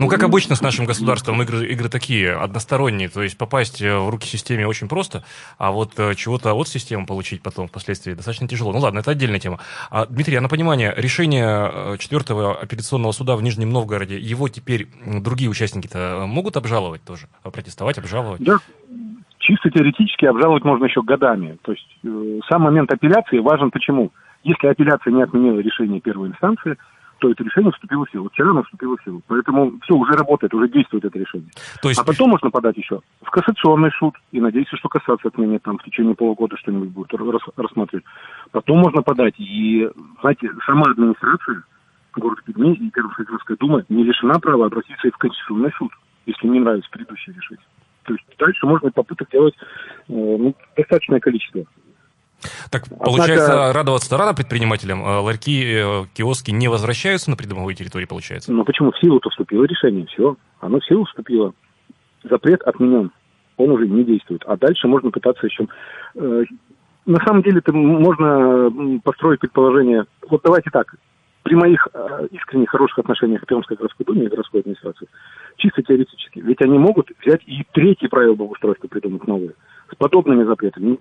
Ну, 0.00 0.08
как 0.08 0.24
обычно 0.24 0.56
с 0.56 0.60
нашим 0.60 0.84
государством, 0.84 1.40
игры, 1.42 1.64
игры 1.68 1.88
такие, 1.88 2.32
односторонние, 2.32 3.08
то 3.08 3.22
есть 3.22 3.38
попасть 3.38 3.80
э, 3.80 3.96
в 3.96 4.08
руки 4.08 4.26
системе 4.26 4.66
очень 4.66 4.88
просто, 4.88 5.22
а 5.58 5.70
вот 5.70 5.92
э, 5.96 6.16
чего-то 6.16 6.52
от 6.54 6.66
системы 6.66 7.06
получить 7.06 7.40
потом 7.40 7.68
впоследствии 7.68 8.14
достаточно 8.14 8.48
тяжело. 8.48 8.72
Ну 8.72 8.80
ладно, 8.80 8.98
это 8.98 9.12
отдельная 9.12 9.38
тема. 9.38 9.60
А, 9.90 10.06
Дмитрий, 10.06 10.34
а 10.34 10.40
на 10.40 10.48
понимание, 10.48 10.92
решение 10.96 11.96
четвертого 11.98 12.58
апелляционного 12.58 13.12
суда 13.12 13.36
в 13.36 13.42
Нижнем 13.42 13.70
Новгороде, 13.70 14.18
его 14.18 14.48
теперь 14.48 14.88
другие 15.06 15.48
участники-то 15.48 16.24
могут 16.26 16.56
обжаловать 16.56 17.04
тоже? 17.04 17.28
Протестовать, 17.44 17.98
обжаловать? 17.98 18.42
Да, 18.42 18.58
чисто 19.40 19.70
теоретически 19.70 20.26
обжаловать 20.26 20.64
можно 20.64 20.84
еще 20.84 21.02
годами. 21.02 21.58
То 21.62 21.72
есть 21.72 21.88
э, 22.04 22.40
сам 22.48 22.62
момент 22.62 22.92
апелляции 22.92 23.38
важен 23.38 23.70
почему? 23.70 24.12
Если 24.44 24.66
апелляция 24.68 25.12
не 25.12 25.22
отменила 25.22 25.58
решение 25.58 26.00
первой 26.00 26.28
инстанции, 26.28 26.76
то 27.18 27.30
это 27.30 27.44
решение 27.44 27.70
вступило 27.72 28.06
в 28.06 28.10
силу. 28.10 28.30
Вчера 28.30 28.50
оно 28.50 28.62
вступило 28.62 28.96
в 28.96 29.04
силу. 29.04 29.20
Поэтому 29.28 29.72
все, 29.82 29.94
уже 29.94 30.12
работает, 30.12 30.54
уже 30.54 30.68
действует 30.68 31.04
это 31.04 31.18
решение. 31.18 31.50
То 31.82 31.88
есть... 31.88 32.00
А 32.00 32.04
потом 32.04 32.30
можно 32.30 32.50
подать 32.50 32.76
еще 32.78 33.00
в 33.22 33.30
кассационный 33.30 33.90
суд. 33.98 34.14
И 34.32 34.40
надеюсь, 34.40 34.68
что 34.68 34.88
касаться 34.88 35.28
отменит 35.28 35.62
там 35.62 35.78
в 35.78 35.84
течение 35.84 36.14
полугода 36.14 36.56
что-нибудь 36.56 36.88
будет 36.88 37.12
рассматривать. 37.56 38.04
Потом 38.52 38.78
можно 38.78 39.02
подать. 39.02 39.34
И, 39.38 39.86
знаете, 40.20 40.50
сама 40.64 40.90
администрация 40.90 41.62
города 42.16 42.40
Перми 42.42 42.74
и 42.74 42.90
Пермская 42.90 43.56
дума 43.58 43.84
не 43.88 44.02
лишена 44.02 44.38
права 44.38 44.66
обратиться 44.66 45.06
и 45.06 45.10
в 45.10 45.18
Конституционный 45.18 45.72
суд, 45.76 45.92
если 46.26 46.48
не 46.48 46.60
нравится 46.60 46.90
предыдущее 46.90 47.36
решение. 47.36 47.64
То 48.04 48.14
есть 48.14 48.24
дальше 48.38 48.66
можно 48.66 48.90
попыток 48.90 49.28
делать 49.30 49.54
э, 49.56 49.62
ну, 50.08 50.54
достаточное 50.76 51.20
количество. 51.20 51.64
Так, 52.70 52.84
получается, 52.88 53.52
Однако... 53.52 53.78
радоваться 53.78 54.16
рано 54.16 54.34
предпринимателям. 54.34 55.04
А 55.04 55.20
ларьки, 55.20 55.62
э, 55.64 56.04
киоски 56.14 56.50
не 56.50 56.68
возвращаются 56.68 57.30
на 57.30 57.36
придомовые 57.36 57.74
территории, 57.76 58.06
получается? 58.06 58.52
Ну, 58.52 58.64
почему? 58.64 58.92
В 58.92 58.98
силу-то 58.98 59.28
вступило 59.30 59.64
решение, 59.64 60.06
все. 60.06 60.36
Оно 60.60 60.80
в 60.80 60.86
силу 60.86 61.04
вступило. 61.04 61.52
Запрет 62.24 62.62
отменен. 62.62 63.10
Он 63.56 63.70
уже 63.70 63.86
не 63.86 64.04
действует. 64.04 64.42
А 64.46 64.56
дальше 64.56 64.88
можно 64.88 65.10
пытаться 65.10 65.46
еще... 65.46 65.66
На 67.06 67.18
самом 67.26 67.42
деле, 67.42 67.58
это 67.58 67.72
можно 67.72 69.00
построить 69.02 69.40
предположение... 69.40 70.04
Вот 70.28 70.42
давайте 70.44 70.70
так. 70.70 70.94
При 71.42 71.54
моих 71.54 71.88
э, 71.92 72.28
искренних 72.32 72.70
хороших 72.70 72.98
отношениях 72.98 73.42
к 73.42 73.46
Пермской 73.46 73.76
городской 73.76 74.04
думе 74.04 74.26
и 74.26 74.28
городской 74.28 74.60
администрации, 74.60 75.08
чисто 75.56 75.82
теоретически, 75.82 76.40
ведь 76.40 76.60
они 76.60 76.78
могут 76.78 77.10
взять 77.24 77.42
и 77.46 77.64
третье 77.72 78.08
правило 78.08 78.34
благоустройства 78.34 78.88
придумать 78.88 79.26
новые, 79.26 79.52
с 79.90 79.96
подобными 79.96 80.44
запретами 80.44 80.98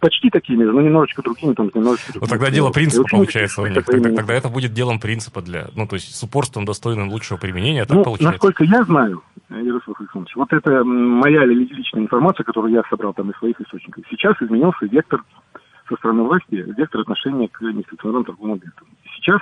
почти 0.00 0.30
такими 0.30 0.64
же, 0.64 0.72
но 0.72 0.80
немножечко 0.80 1.22
другими, 1.22 1.52
там, 1.52 1.70
немножечко 1.74 2.12
другими. 2.12 2.30
Ну, 2.30 2.38
тогда 2.38 2.50
дело 2.50 2.70
принципа 2.70 3.06
получается 3.08 3.62
у 3.62 3.66
них. 3.66 3.84
Тогда, 3.84 4.10
тогда 4.14 4.34
это 4.34 4.48
будет 4.48 4.72
делом 4.72 4.98
принципа 4.98 5.42
для, 5.42 5.68
ну, 5.76 5.86
то 5.86 5.94
есть 5.94 6.14
с 6.14 6.22
упорством 6.22 6.64
достойным 6.64 7.10
лучшего 7.10 7.38
применения, 7.38 7.84
так 7.84 7.96
ну, 7.96 8.04
получается? 8.04 8.32
насколько 8.32 8.64
я 8.64 8.82
знаю, 8.84 9.22
Ярослав 9.50 10.00
Александрович, 10.00 10.34
вот 10.36 10.52
это 10.52 10.84
моя 10.84 11.44
личная 11.44 12.02
информация, 12.02 12.44
которую 12.44 12.72
я 12.72 12.82
собрал 12.88 13.12
там 13.12 13.30
из 13.30 13.36
своих 13.36 13.60
источников. 13.60 14.04
Сейчас 14.10 14.34
изменился 14.40 14.86
вектор 14.86 15.22
со 15.88 15.96
стороны 15.96 16.22
власти, 16.22 16.64
вектор 16.76 17.02
отношения 17.02 17.48
к 17.48 17.60
нестационарным 17.60 18.24
торговым 18.24 18.52
объектам. 18.54 18.86
Сейчас 19.16 19.40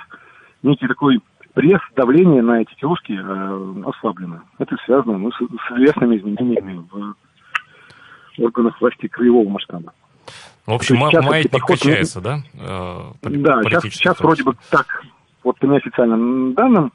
некий 0.63 0.87
такой 0.87 1.21
пресс, 1.55 1.81
давление 1.97 2.43
на 2.43 2.63
эти 2.63 2.75
киоски 2.75 3.13
э, 3.13 3.89
ослаблено. 3.89 4.43
Это 4.59 4.77
связано 4.85 5.19
ну, 5.19 5.33
с, 5.33 5.37
с 5.37 5.73
известными 5.73 6.17
изменениями 6.17 6.85
в 6.91 7.15
органах 8.39 8.81
власти 8.81 9.09
краевого 9.09 9.49
масштаба. 9.49 9.93
В 10.67 10.73
общем, 10.73 10.97
сейчас 10.97 11.25
маятник 11.25 11.53
подход... 11.53 11.79
качается, 11.79 12.21
да? 12.21 12.39
Э, 12.55 13.13
да, 13.23 13.63
сейчас, 13.65 13.83
сейчас 13.85 14.21
вроде 14.21 14.45
бы 14.45 14.55
так, 14.71 15.03
вот 15.43 15.59
по 15.59 15.67
неофициальным 15.67 16.55
данным 16.55 16.93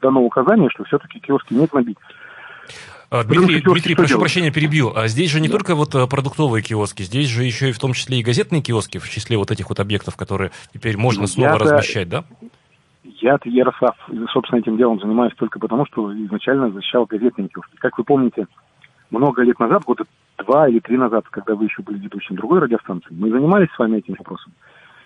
дано 0.00 0.22
указание, 0.22 0.70
что 0.70 0.84
все-таки 0.84 1.20
киоски 1.20 1.52
нет 1.52 1.72
набить. 1.72 1.98
А, 3.10 3.22
Дмитрий, 3.24 3.60
Дмитрий 3.60 3.94
прошу 3.94 4.08
делать? 4.08 4.22
прощения, 4.22 4.50
перебил. 4.50 4.92
А 4.96 5.06
здесь 5.08 5.30
же 5.30 5.40
не 5.40 5.48
да. 5.48 5.52
только 5.52 5.74
вот 5.74 5.94
э, 5.94 6.06
продуктовые 6.06 6.62
киоски, 6.62 7.02
здесь 7.02 7.28
же 7.28 7.44
еще 7.44 7.70
и 7.70 7.72
в 7.72 7.78
том 7.78 7.92
числе 7.92 8.18
и 8.18 8.22
газетные 8.22 8.62
киоски, 8.62 8.98
в 8.98 9.08
числе 9.08 9.36
вот 9.36 9.50
этих 9.50 9.68
вот 9.68 9.78
объектов, 9.78 10.16
которые 10.16 10.50
теперь 10.72 10.96
можно 10.96 11.22
ну, 11.22 11.26
снова 11.26 11.58
размещать, 11.58 12.08
да? 12.08 12.24
Я-то, 13.20 13.48
Ярослав, 13.48 13.96
собственно, 14.32 14.60
этим 14.60 14.76
делом 14.76 15.00
занимаюсь 15.00 15.32
только 15.36 15.58
потому, 15.58 15.86
что 15.86 16.12
изначально 16.12 16.70
защищал 16.70 17.06
газетные 17.06 17.48
киоски. 17.48 17.76
Как 17.76 17.96
вы 17.96 18.04
помните, 18.04 18.46
много 19.10 19.42
лет 19.42 19.58
назад, 19.58 19.84
года 19.84 20.04
два 20.38 20.68
или 20.68 20.80
три 20.80 20.98
назад, 20.98 21.24
когда 21.30 21.54
вы 21.54 21.64
еще 21.64 21.82
были 21.82 21.98
ведущим 21.98 22.36
другой 22.36 22.60
радиостанции, 22.60 23.08
мы 23.10 23.30
занимались 23.30 23.70
с 23.70 23.78
вами 23.78 23.98
этим 23.98 24.14
вопросом. 24.18 24.52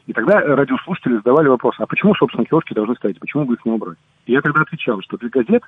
И 0.06 0.12
тогда 0.12 0.40
радиослушатели 0.40 1.16
задавали 1.16 1.48
вопрос, 1.48 1.76
а 1.78 1.86
почему, 1.86 2.14
собственно, 2.16 2.44
киоски 2.44 2.74
должны 2.74 2.96
стоять, 2.96 3.20
почему 3.20 3.44
бы 3.44 3.54
их 3.54 3.64
не 3.64 3.72
убрать? 3.72 3.98
И 4.26 4.32
я 4.32 4.40
тогда 4.40 4.62
отвечал, 4.62 5.00
что 5.02 5.16
для 5.16 5.28
газет 5.28 5.62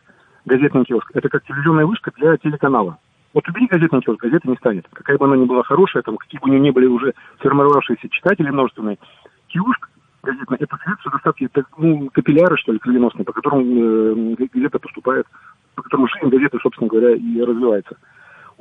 газетный 0.44 0.84
киоск– 0.84 1.10
это 1.14 1.28
как 1.28 1.44
телевизионная 1.44 1.86
вышка 1.86 2.10
для 2.16 2.36
телеканала. 2.38 2.98
Вот 3.34 3.48
убери 3.48 3.68
газетный 3.68 4.00
киоск, 4.00 4.20
газета 4.20 4.48
не 4.48 4.56
станет. 4.56 4.88
Какая 4.92 5.16
бы 5.16 5.26
она 5.26 5.36
ни 5.36 5.44
была 5.44 5.62
хорошая, 5.62 6.02
там, 6.02 6.16
какие 6.16 6.40
бы 6.40 6.48
у 6.48 6.50
нее 6.50 6.60
ни 6.60 6.70
были 6.70 6.86
уже 6.86 7.14
сформировавшиеся 7.38 8.08
читатели 8.08 8.50
множественные, 8.50 8.98
киоск 9.46 9.91
газетный– 10.22 10.58
это 10.60 10.76
средство 10.84 11.10
доставки, 11.10 11.44
это, 11.44 11.64
ну, 11.76 12.08
капилляры, 12.12 12.56
что 12.56 12.72
ли, 12.72 12.78
кровеносные, 12.78 13.24
по 13.24 13.32
которым 13.32 13.62
э, 13.62 14.46
газета 14.52 14.78
поступает, 14.78 15.26
по 15.74 15.82
которому 15.82 16.08
жизнь 16.08 16.28
газеты, 16.28 16.58
собственно 16.62 16.88
говоря, 16.88 17.14
и 17.14 17.40
развивается 17.40 17.96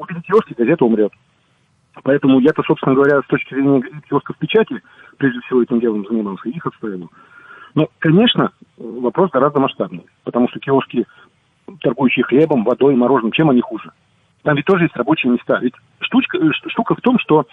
убили 0.01 0.21
киоски, 0.21 0.53
газета 0.53 0.85
умрет. 0.85 1.11
Поэтому 2.03 2.39
я-то, 2.39 2.63
собственно 2.63 2.95
говоря, 2.95 3.21
с 3.21 3.27
точки 3.27 3.53
зрения 3.53 3.83
киосков 4.09 4.37
печати, 4.37 4.81
прежде 5.17 5.39
всего 5.41 5.61
этим 5.61 5.79
делом 5.79 6.05
занимался, 6.07 6.49
их 6.49 6.65
отстаивал. 6.65 7.09
Но, 7.75 7.89
конечно, 7.99 8.51
вопрос 8.77 9.29
гораздо 9.31 9.59
масштабнее, 9.59 10.05
потому 10.23 10.49
что 10.49 10.59
киоски, 10.59 11.05
торгующие 11.81 12.23
хлебом, 12.23 12.63
водой, 12.63 12.95
мороженым, 12.95 13.31
чем 13.31 13.49
они 13.49 13.61
хуже? 13.61 13.91
Там 14.43 14.55
ведь 14.55 14.65
тоже 14.65 14.85
есть 14.85 14.95
рабочие 14.95 15.31
места. 15.31 15.59
Ведь 15.61 15.75
штучка, 15.99 16.37
э, 16.37 16.49
штука 16.69 16.95
в 16.95 17.01
том, 17.01 17.19
что 17.19 17.45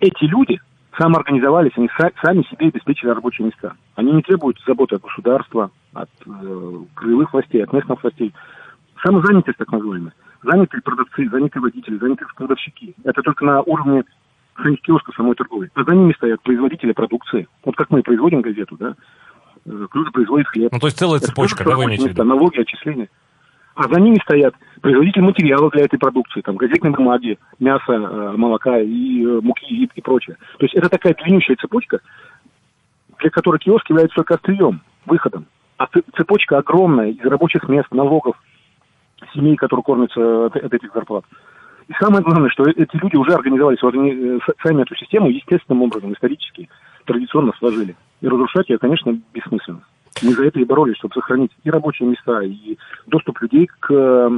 эти 0.00 0.24
люди 0.24 0.60
самоорганизовались, 0.98 1.72
они 1.76 1.88
сами 2.22 2.42
себе 2.50 2.68
обеспечили 2.68 3.10
рабочие 3.10 3.46
места. 3.46 3.74
Они 3.94 4.12
не 4.12 4.22
требуют 4.22 4.58
заботы 4.66 4.96
от 4.96 5.02
государства, 5.02 5.70
от 5.92 6.10
э, 6.26 6.78
краевых 6.94 7.32
властей, 7.32 7.62
от 7.62 7.72
местных 7.72 8.02
властей. 8.02 8.34
Самозанятость 9.02 9.58
так 9.58 9.70
называемая 9.72 10.12
занятые 10.46 10.80
продавцы, 10.82 11.28
занятые 11.28 11.62
водители, 11.62 11.98
занятые 11.98 12.28
продавщики. 12.34 12.94
Это 13.04 13.22
только 13.22 13.44
на 13.44 13.62
уровне 13.62 14.04
самих 14.56 14.80
киосков 14.80 15.14
самой 15.14 15.34
торговли. 15.34 15.70
А 15.74 15.84
за 15.84 15.94
ними 15.94 16.12
стоят 16.14 16.40
производители 16.42 16.92
продукции. 16.92 17.46
Вот 17.64 17.76
как 17.76 17.90
мы 17.90 18.02
производим 18.02 18.40
газету, 18.40 18.76
да, 18.78 18.94
э, 19.66 19.86
кто-то 19.90 20.10
производит 20.12 20.46
хлеб. 20.48 20.72
Ну, 20.72 20.78
то 20.78 20.86
есть 20.86 20.98
целая 20.98 21.20
цепочка, 21.20 21.64
да, 21.64 21.76
вы 21.76 21.84
имеете 21.84 22.06
в 22.06 22.08
виду? 22.10 22.24
Налоги, 22.24 22.60
отчисления. 22.60 23.08
А 23.76 23.88
за 23.88 24.00
ними 24.00 24.18
стоят 24.22 24.54
производители 24.80 25.20
материала 25.20 25.70
для 25.70 25.84
этой 25.84 25.98
продукции, 25.98 26.40
там, 26.40 26.56
газетной 26.56 26.92
бумаги, 26.92 27.38
мяса, 27.58 27.92
э, 27.92 28.32
молока 28.34 28.78
и 28.78 29.22
э, 29.22 29.40
муки 29.42 29.66
и, 29.94 30.00
прочее. 30.00 30.36
То 30.58 30.64
есть 30.64 30.74
это 30.74 30.88
такая 30.88 31.14
длиннющая 31.14 31.56
цепочка, 31.56 32.00
для 33.18 33.28
которой 33.28 33.58
киоск 33.58 33.88
является 33.90 34.16
только 34.16 34.36
острием, 34.36 34.80
выходом. 35.04 35.44
А 35.76 35.88
цепочка 36.16 36.56
огромная 36.56 37.10
из 37.10 37.20
рабочих 37.20 37.68
мест, 37.68 37.88
налогов, 37.90 38.36
семей, 39.34 39.56
которые 39.56 39.84
кормятся 39.84 40.46
от, 40.46 40.56
от 40.56 40.72
этих 40.72 40.94
зарплат. 40.94 41.26
И 41.88 41.92
самое 42.00 42.22
главное, 42.22 42.48
что 42.48 42.64
эти 42.64 42.96
люди 42.96 43.16
уже 43.16 43.32
э, 43.32 44.38
сами 44.62 44.82
эту 44.82 44.96
систему 44.96 45.28
естественным 45.28 45.82
образом, 45.82 46.14
исторически, 46.14 46.70
традиционно 47.04 47.52
сложили. 47.58 47.94
И 48.22 48.26
разрушать 48.26 48.70
ее, 48.70 48.78
конечно, 48.78 49.20
бессмысленно. 49.34 49.82
Мы 50.22 50.32
за 50.32 50.44
это 50.46 50.58
и 50.58 50.64
боролись, 50.64 50.96
чтобы 50.96 51.14
сохранить 51.14 51.52
и 51.62 51.70
рабочие 51.70 52.08
места, 52.08 52.40
и 52.42 52.78
доступ 53.06 53.40
людей 53.42 53.68
к 53.80 54.30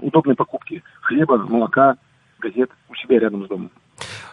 удобной 0.00 0.34
покупке 0.34 0.82
хлеба, 1.00 1.38
молока, 1.38 1.96
газет 2.38 2.70
у 2.90 2.94
себя 2.94 3.18
рядом 3.18 3.44
с 3.44 3.48
домом. 3.48 3.70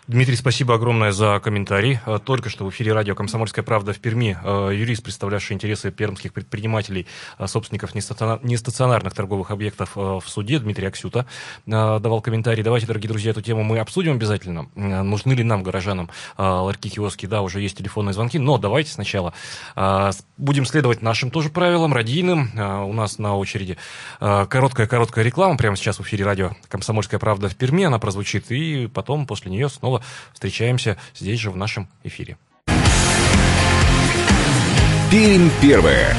Дмитрий, 0.09 0.35
спасибо 0.35 0.73
огромное 0.73 1.11
за 1.11 1.39
комментарий. 1.39 1.99
Э, 2.07 2.17
только 2.17 2.49
что 2.49 2.65
в 2.65 2.71
эфире 2.71 2.93
радио 2.93 3.13
«Комсомольская 3.13 3.63
правда» 3.63 3.93
в 3.93 3.99
Перми 3.99 4.35
э, 4.43 4.71
юрист, 4.73 5.03
представлявший 5.03 5.53
интересы 5.53 5.91
пермских 5.91 6.33
предпринимателей, 6.33 7.05
э, 7.37 7.45
собственников 7.45 7.93
нестационарных 7.93 9.13
торговых 9.13 9.51
объектов 9.51 9.91
в 9.95 10.23
суде, 10.25 10.57
Дмитрий 10.57 10.87
Аксюта, 10.87 11.27
давал 11.67 12.21
комментарий. 12.21 12.63
Давайте, 12.63 12.87
дорогие 12.87 13.07
друзья, 13.07 13.29
эту 13.29 13.43
тему 13.43 13.61
мы 13.63 13.77
обсудим 13.77 14.13
обязательно. 14.13 14.67
Нужны 14.73 15.33
ли 15.33 15.43
нам, 15.43 15.61
горожанам, 15.61 16.09
ларьки, 16.39 16.89
киоски? 16.89 17.27
Да, 17.27 17.43
уже 17.43 17.61
есть 17.61 17.77
телефонные 17.77 18.13
звонки, 18.13 18.39
но 18.39 18.57
давайте 18.57 18.89
сначала 18.91 19.35
будем 20.37 20.65
следовать 20.65 21.03
нашим 21.03 21.29
тоже 21.29 21.49
правилам, 21.49 21.93
радийным. 21.93 22.49
У 22.55 22.93
нас 22.93 23.19
на 23.19 23.37
очереди 23.37 23.77
короткая-короткая 24.19 25.23
реклама 25.23 25.57
прямо 25.57 25.75
сейчас 25.75 25.99
в 25.99 26.01
эфире 26.01 26.25
радио 26.25 26.51
«Комсомольская 26.67 27.19
правда» 27.19 27.47
в 27.49 27.55
Перми. 27.55 27.83
Она 27.83 27.99
прозвучит, 27.99 28.49
и 28.51 28.87
потом 28.87 29.27
после 29.27 29.51
нее 29.51 29.69
снова 29.69 29.98
встречаемся 30.33 30.97
здесь 31.15 31.39
же 31.39 31.51
в 31.51 31.55
нашем 31.55 31.89
эфире. 32.03 32.37
Пермь 35.11 35.49
первое. 35.61 36.15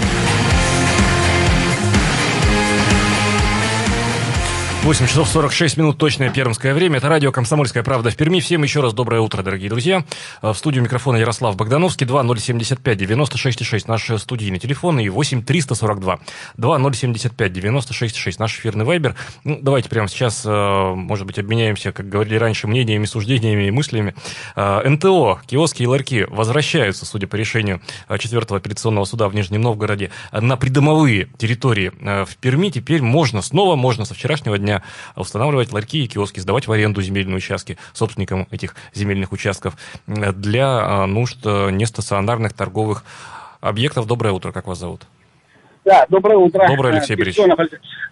8 4.90 5.06
часов 5.06 5.28
46 5.28 5.76
минут, 5.76 5.98
точное 5.98 6.30
пермское 6.30 6.74
время. 6.74 6.96
Это 6.96 7.08
радио 7.08 7.30
«Комсомольская 7.30 7.84
правда» 7.84 8.10
в 8.10 8.16
Перми. 8.16 8.40
Всем 8.40 8.64
еще 8.64 8.80
раз 8.80 8.92
доброе 8.92 9.20
утро, 9.20 9.40
дорогие 9.44 9.70
друзья. 9.70 10.04
В 10.42 10.52
студию 10.52 10.82
микрофона 10.82 11.18
Ярослав 11.18 11.54
Богдановский, 11.54 12.08
2075 12.08 12.98
96 12.98 13.64
6, 13.64 13.86
наш 13.86 14.10
студийный 14.18 14.58
телефон, 14.58 14.98
и 14.98 15.08
8 15.08 15.44
342 15.44 16.18
2075 16.56 17.52
96 17.52 18.16
6, 18.16 18.40
наш 18.40 18.58
эфирный 18.58 18.84
вайбер. 18.84 19.14
Ну, 19.44 19.60
давайте 19.62 19.88
прямо 19.88 20.08
сейчас, 20.08 20.42
э, 20.44 20.94
может 20.96 21.24
быть, 21.24 21.38
обменяемся, 21.38 21.92
как 21.92 22.08
говорили 22.08 22.34
раньше, 22.34 22.66
мнениями, 22.66 23.04
суждениями 23.04 23.68
и 23.68 23.70
мыслями. 23.70 24.16
Э, 24.56 24.82
НТО, 24.88 25.40
киоски 25.46 25.84
и 25.84 25.86
ларьки 25.86 26.26
возвращаются, 26.28 27.06
судя 27.06 27.28
по 27.28 27.36
решению 27.36 27.80
4 28.08 28.56
апелляционного 28.56 29.04
суда 29.04 29.28
в 29.28 29.36
Нижнем 29.36 29.60
Новгороде, 29.60 30.10
на 30.32 30.56
придомовые 30.56 31.28
территории 31.38 31.92
э, 32.00 32.24
в 32.24 32.36
Перми. 32.38 32.70
Теперь 32.70 33.02
можно 33.02 33.40
снова, 33.40 33.76
можно 33.76 34.04
со 34.04 34.14
вчерашнего 34.14 34.58
дня 34.58 34.79
устанавливать 35.16 35.72
ларьки 35.72 36.04
и 36.04 36.08
киоски, 36.08 36.40
сдавать 36.40 36.66
в 36.66 36.72
аренду 36.72 37.02
земельные 37.02 37.36
участки 37.36 37.78
собственникам 37.92 38.46
этих 38.50 38.74
земельных 38.92 39.32
участков 39.32 39.74
для 40.06 41.06
нужд 41.06 41.44
нестационарных 41.44 42.52
торговых 42.52 43.04
объектов. 43.60 44.06
Доброе 44.06 44.32
утро, 44.32 44.52
как 44.52 44.66
вас 44.66 44.78
зовут? 44.78 45.02
Да, 45.84 46.04
доброе 46.08 46.36
утро. 46.36 46.66
Доброе, 46.68 46.94
Алексей 46.94 47.16
Борисович. 47.16 47.52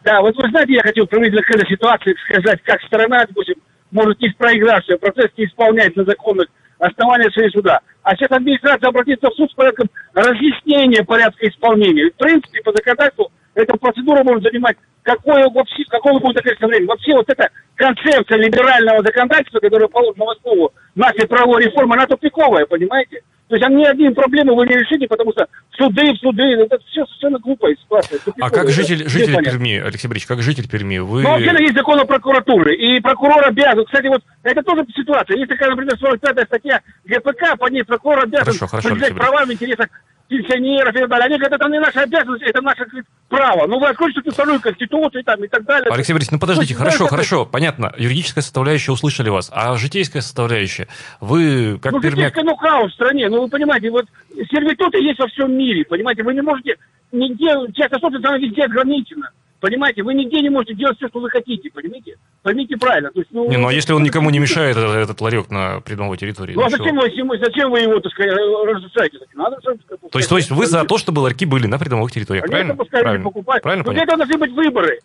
Да, 0.04 0.20
вот 0.22 0.35
вы 0.37 0.48
знаете, 0.50 0.72
я 0.74 0.83
хотел 0.83 1.07
приблизительно 1.07 1.42
к 1.42 1.50
этой 1.50 1.68
ситуации 1.68 2.14
сказать, 2.28 2.62
как 2.62 2.81
сторона, 2.83 3.26
допустим, 3.26 3.57
может 3.90 4.20
не 4.20 4.31
проигравшая, 4.31 4.96
процесс 4.96 5.31
не 5.37 5.44
исполняет 5.44 5.96
на 5.96 6.04
законных 6.04 6.48
основаниях 6.78 7.33
своей 7.33 7.50
суда. 7.50 7.81
А 8.02 8.16
сейчас 8.16 8.31
администрация 8.31 8.88
обратится 8.88 9.28
в 9.28 9.35
суд 9.35 9.50
с 9.50 9.54
порядком 9.54 9.90
разъяснения 10.14 11.04
порядка 11.04 11.46
исполнения. 11.48 12.11
В 12.11 12.14
принципе, 12.14 12.62
по 12.62 12.72
законодательству 12.72 13.31
эта 13.54 13.76
процедура 13.76 14.22
может 14.22 14.44
занимать 14.44 14.76
какое 15.09 15.49
вообще, 15.49 15.85
какого 15.88 16.18
будет 16.18 16.42
количество 16.42 16.66
времени. 16.66 16.87
Вообще 16.87 17.14
вот 17.14 17.29
эта 17.31 17.49
концепция 17.77 18.37
либерального 18.37 19.03
законодательства, 19.03 19.59
которая 19.61 19.88
положена 19.88 20.25
в 20.27 20.31
основу 20.31 20.75
нашей 20.94 21.27
правовой 21.27 21.64
реформы, 21.64 21.94
она 21.94 22.07
тупиковая, 22.07 22.66
понимаете? 22.66 23.23
То 23.48 23.56
есть 23.56 23.68
ни 23.68 23.84
одни 23.84 24.11
проблемы 24.11 24.54
вы 24.54 24.66
не 24.66 24.76
решите, 24.76 25.06
потому 25.08 25.32
что 25.32 25.46
суды, 25.76 26.14
суды, 26.20 26.42
это 26.42 26.78
все 26.90 27.06
совершенно 27.06 27.38
глупая 27.38 27.74
ситуация. 27.76 28.20
А 28.40 28.50
как 28.50 28.68
житель, 28.68 29.08
житель 29.08 29.42
Перми, 29.42 29.78
Алексей 29.78 30.06
Борисович, 30.06 30.28
как 30.28 30.42
житель 30.42 30.68
Перми, 30.68 30.98
вы... 30.98 31.22
Ну, 31.22 31.30
вообще 31.30 31.50
есть 31.62 31.74
закон 31.74 31.98
о 31.98 32.04
прокуратуре, 32.04 32.76
и 32.76 33.00
прокурор 33.00 33.46
обязан, 33.46 33.84
кстати, 33.87 34.08
вот 34.08 34.22
это 34.42 34.62
тоже 34.62 34.84
ситуация. 34.94 35.38
Есть 35.38 35.48
такая, 35.48 35.70
например, 35.70 35.96
45 35.98 36.46
статья 36.46 36.82
ГПК, 37.04 37.58
по 37.58 37.70
ней 37.70 37.84
прокурор 37.84 38.24
обязан 38.24 38.44
хорошо, 38.44 38.66
хорошо, 38.66 39.14
права 39.14 39.46
в 39.46 39.52
интересах 39.52 39.88
пенсионеров 40.28 40.94
и 40.94 40.98
так 40.98 41.08
далее. 41.08 41.26
Они 41.26 41.38
говорят, 41.38 41.61
это 41.61 41.68
не 41.68 41.80
наша 41.80 42.02
обязанность, 42.02 42.42
это 42.42 42.61
наше 42.62 42.84
говорит, 42.84 43.06
право. 43.28 43.66
Ну, 43.66 43.78
вы 43.80 43.88
откроете 43.88 44.20
вторую 44.30 44.61
конституцию 44.61 45.24
там, 45.24 45.42
и 45.42 45.48
так 45.48 45.64
далее. 45.64 45.90
Алексей 45.90 46.12
Борисович, 46.12 46.32
ну 46.32 46.38
подождите, 46.38 46.74
есть, 46.74 46.78
хорошо, 46.78 47.06
хорошо, 47.06 47.42
это... 47.42 47.50
понятно. 47.50 47.92
Юридическая 47.96 48.42
составляющая 48.42 48.92
услышали 48.92 49.30
вас, 49.30 49.50
а 49.52 49.74
житейская 49.76 50.22
составляющая, 50.22 50.88
вы 51.20 51.78
как 51.78 51.92
ну, 51.92 52.00
пермяк... 52.00 52.37
Ну, 52.37 52.56
хаос 52.56 52.92
в 52.92 52.94
стране, 52.94 53.28
ну, 53.28 53.38
вы 53.42 53.48
понимаете, 53.48 53.90
вот 53.90 54.07
сервитуты 54.51 54.98
есть 54.98 55.18
во 55.18 55.27
всем 55.29 55.53
мире, 55.53 55.85
понимаете, 55.85 56.22
вы 56.22 56.35
не 56.35 56.42
можете, 56.42 56.77
нигде, 57.12 57.48
часто 57.74 57.98
собственность, 57.98 58.27
она 58.27 58.38
везде 58.38 58.64
ограничена. 58.64 59.31
Понимаете, 59.61 60.05
вы 60.05 60.14
нигде 60.14 60.40
не 60.40 60.51
можете 60.51 60.74
делать 60.74 60.96
все, 60.98 61.09
что 61.09 61.18
вы 61.18 61.31
хотите, 61.31 61.68
понимаете? 61.70 62.14
Поймите 62.42 62.77
правильно. 62.77 63.11
То 63.11 63.18
есть, 63.18 63.33
ну, 63.33 63.48
не, 63.48 63.57
ну 63.57 63.66
а 63.66 63.72
если 63.72 63.92
он 63.92 64.05
никому 64.05 64.31
не 64.31 64.38
мешает, 64.38 64.77
этот, 64.77 64.94
этот 64.94 65.20
ларек 65.20 65.51
на 65.51 65.81
придомовой 65.81 66.16
территории? 66.16 66.55
Ну, 66.55 66.62
а 66.64 66.70
зачем 66.70 66.96
вы, 66.96 67.38
зачем 67.38 67.70
вы 67.72 67.81
его, 67.81 67.98
так 67.98 68.12
сказать, 68.12 68.35
разрушаете? 68.37 69.18
Надо, 69.35 69.57
то 69.57 69.72
есть, 70.18 70.29
то 70.31 70.37
есть 70.37 70.51
вы 70.53 70.66
за 70.66 70.85
то, 70.85 70.96
чтобы 70.96 71.20
ларьки 71.20 71.44
были 71.44 71.66
на 71.66 71.77
придомовых 71.79 72.12
территориях, 72.12 72.44
Конечно, 72.44 72.66
правильно? 72.66 72.77
пускай 72.77 73.03
правильно. 73.03 73.24
покупать. 73.24 73.62
Правильно 73.62 73.85
Но 73.85 73.92
для 73.92 74.03
этого 74.05 74.18
должны 74.18 74.38
быть 74.38 74.53
выборы. 74.53 75.01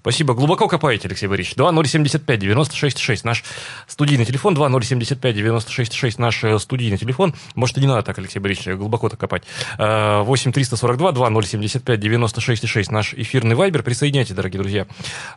Спасибо. 0.00 0.34
Глубоко 0.34 0.68
копаете, 0.68 1.08
Алексей 1.08 1.26
Борисович. 1.26 1.56
2075 1.56 2.40
96 2.40 2.98
6 2.98 3.24
наш 3.24 3.44
студийный 3.86 4.24
телефон. 4.24 4.54
2075 4.54 5.36
96 5.36 5.92
6 5.92 6.18
наш 6.18 6.44
э, 6.44 6.58
студийный 6.58 6.98
телефон. 6.98 7.34
Может, 7.54 7.78
и 7.78 7.80
не 7.80 7.86
надо 7.86 8.02
так, 8.02 8.18
Алексей 8.18 8.38
Борисович, 8.38 8.76
глубоко-то 8.76 9.16
копать. 9.16 9.44
8 9.78 10.52
342 10.52 11.12
2075 11.12 12.00
96 12.00 12.68
6 12.68 12.90
наш 12.90 13.14
эфирный 13.14 13.54
вайбер. 13.54 13.82
Присоединяйтесь, 13.82 14.34
дорогие 14.34 14.60
друзья, 14.60 14.86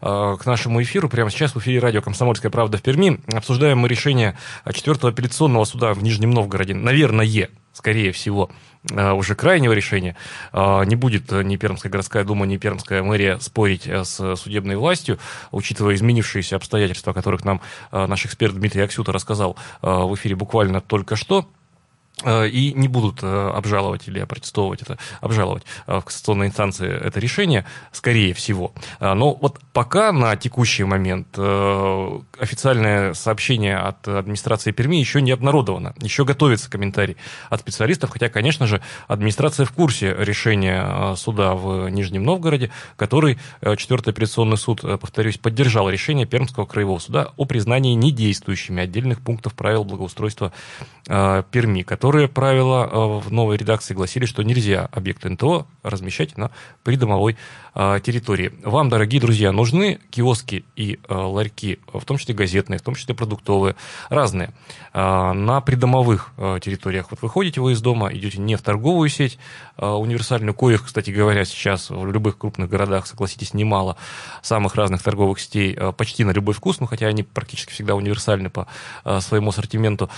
э, 0.01 0.37
к 0.39 0.45
нашему 0.45 0.81
эфиру. 0.81 1.09
Прямо 1.09 1.29
сейчас 1.29 1.55
в 1.55 1.59
эфире 1.59 1.79
радио 1.79 2.01
«Комсомольская 2.01 2.51
правда» 2.51 2.77
в 2.77 2.81
Перми. 2.81 3.19
Обсуждаем 3.33 3.79
мы 3.79 3.87
решение 3.87 4.37
4 4.71 4.97
апелляционного 5.09 5.65
суда 5.65 5.93
в 5.93 6.03
Нижнем 6.03 6.31
Новгороде. 6.31 6.73
Наверное, 6.73 7.49
скорее 7.73 8.11
всего, 8.11 8.49
э, 8.78 8.78
уже 8.93 9.35
крайнего 9.35 9.73
решения. 9.73 10.15
Э, 10.53 10.83
не 10.85 10.95
будет 10.95 11.31
ни 11.31 11.57
Пермская 11.57 11.91
городская 11.91 12.23
дума, 12.23 12.45
ни 12.45 12.57
Пермская 12.57 13.03
мэрия 13.03 13.39
спорить 13.39 13.87
э, 13.87 14.03
с 14.03 14.35
судебной 14.35 14.75
властью, 14.77 15.19
учитывая 15.51 15.95
изменившиеся 15.95 16.55
обстоятельства, 16.55 17.11
о 17.11 17.13
которых 17.13 17.43
нам 17.45 17.61
наш 17.91 18.25
эксперт 18.25 18.55
Дмитрий 18.55 18.81
Аксюта 18.81 19.11
рассказал 19.11 19.57
в 19.81 20.15
эфире 20.15 20.35
буквально 20.35 20.81
только 20.81 21.15
что. 21.15 21.45
Э, 22.23 22.47
и 22.47 22.73
не 22.73 22.87
будут 22.87 23.19
э, 23.21 23.51
обжаловать 23.55 24.07
или 24.07 24.23
протестовывать 24.23 24.81
это, 24.81 24.97
обжаловать 25.21 25.63
э, 25.87 25.99
в 25.99 26.01
кассационной 26.01 26.47
инстанции 26.47 26.89
это 26.89 27.19
решение, 27.19 27.65
скорее 27.91 28.33
всего. 28.33 28.73
Но 28.99 29.33
вот 29.33 29.59
пока 29.73 30.11
на 30.11 30.35
текущий 30.35 30.83
момент 30.83 31.37
официальное 31.37 33.13
сообщение 33.13 33.77
от 33.77 34.07
администрации 34.07 34.71
Перми 34.71 34.97
еще 34.97 35.21
не 35.21 35.31
обнародовано. 35.31 35.93
Еще 36.01 36.25
готовится 36.25 36.69
комментарий 36.69 37.17
от 37.49 37.61
специалистов, 37.61 38.09
хотя, 38.11 38.29
конечно 38.29 38.67
же, 38.67 38.81
администрация 39.07 39.65
в 39.65 39.71
курсе 39.71 40.15
решения 40.17 41.15
суда 41.15 41.53
в 41.53 41.89
Нижнем 41.89 42.23
Новгороде, 42.23 42.71
который 42.95 43.39
четвертый 43.77 44.09
апелляционный 44.09 44.57
суд, 44.57 44.81
повторюсь, 44.81 45.37
поддержал 45.37 45.89
решение 45.89 46.25
Пермского 46.25 46.65
краевого 46.65 46.99
суда 46.99 47.31
о 47.37 47.45
признании 47.45 47.93
недействующими 47.93 48.83
отдельных 48.83 49.21
пунктов 49.21 49.53
правил 49.53 49.83
благоустройства 49.83 50.51
Перми, 51.05 51.83
которые 51.83 52.08
которые 52.09 52.27
правила 52.27 52.89
э, 52.91 53.19
в 53.19 53.31
новой 53.31 53.55
редакции 53.55 53.93
гласили, 53.93 54.25
что 54.25 54.41
нельзя 54.41 54.89
объект 54.91 55.23
НТО 55.23 55.67
размещать 55.83 56.37
на 56.37 56.49
придомовой 56.81 57.37
э, 57.75 57.99
территории. 58.03 58.51
Вам, 58.63 58.89
дорогие 58.89 59.21
друзья, 59.21 59.51
нужны 59.51 59.99
киоски 60.09 60.65
и 60.75 60.97
э, 61.07 61.13
ларьки, 61.13 61.77
в 61.93 62.03
том 62.05 62.17
числе 62.17 62.33
газетные, 62.33 62.79
в 62.79 62.81
том 62.81 62.95
числе 62.95 63.13
продуктовые, 63.13 63.75
разные, 64.09 64.49
на 64.91 65.61
придомовых 65.61 66.31
территориях. 66.61 67.11
Вот 67.11 67.21
выходите 67.21 67.61
вы 67.61 67.73
из 67.73 67.81
дома, 67.81 68.11
идете 68.11 68.39
не 68.39 68.55
в 68.55 68.61
торговую 68.63 69.07
сеть 69.09 69.37
универсальную, 69.77 70.55
коих, 70.55 70.85
кстати 70.85 71.11
говоря, 71.11 71.45
сейчас 71.45 71.91
в 71.91 72.11
любых 72.11 72.39
крупных 72.39 72.69
городах, 72.69 73.05
согласитесь, 73.05 73.53
немало 73.53 73.97
самых 74.41 74.73
разных 74.73 75.03
торговых 75.03 75.39
сетей, 75.39 75.77
почти 75.95 76.23
на 76.23 76.31
любой 76.31 76.55
вкус, 76.55 76.79
ну 76.79 76.87
хотя 76.87 77.05
они 77.05 77.21
практически 77.21 77.71
всегда 77.71 77.93
универсальны 77.93 78.49
по 78.49 78.67
своему 79.19 79.49
ассортименту, 79.49 80.09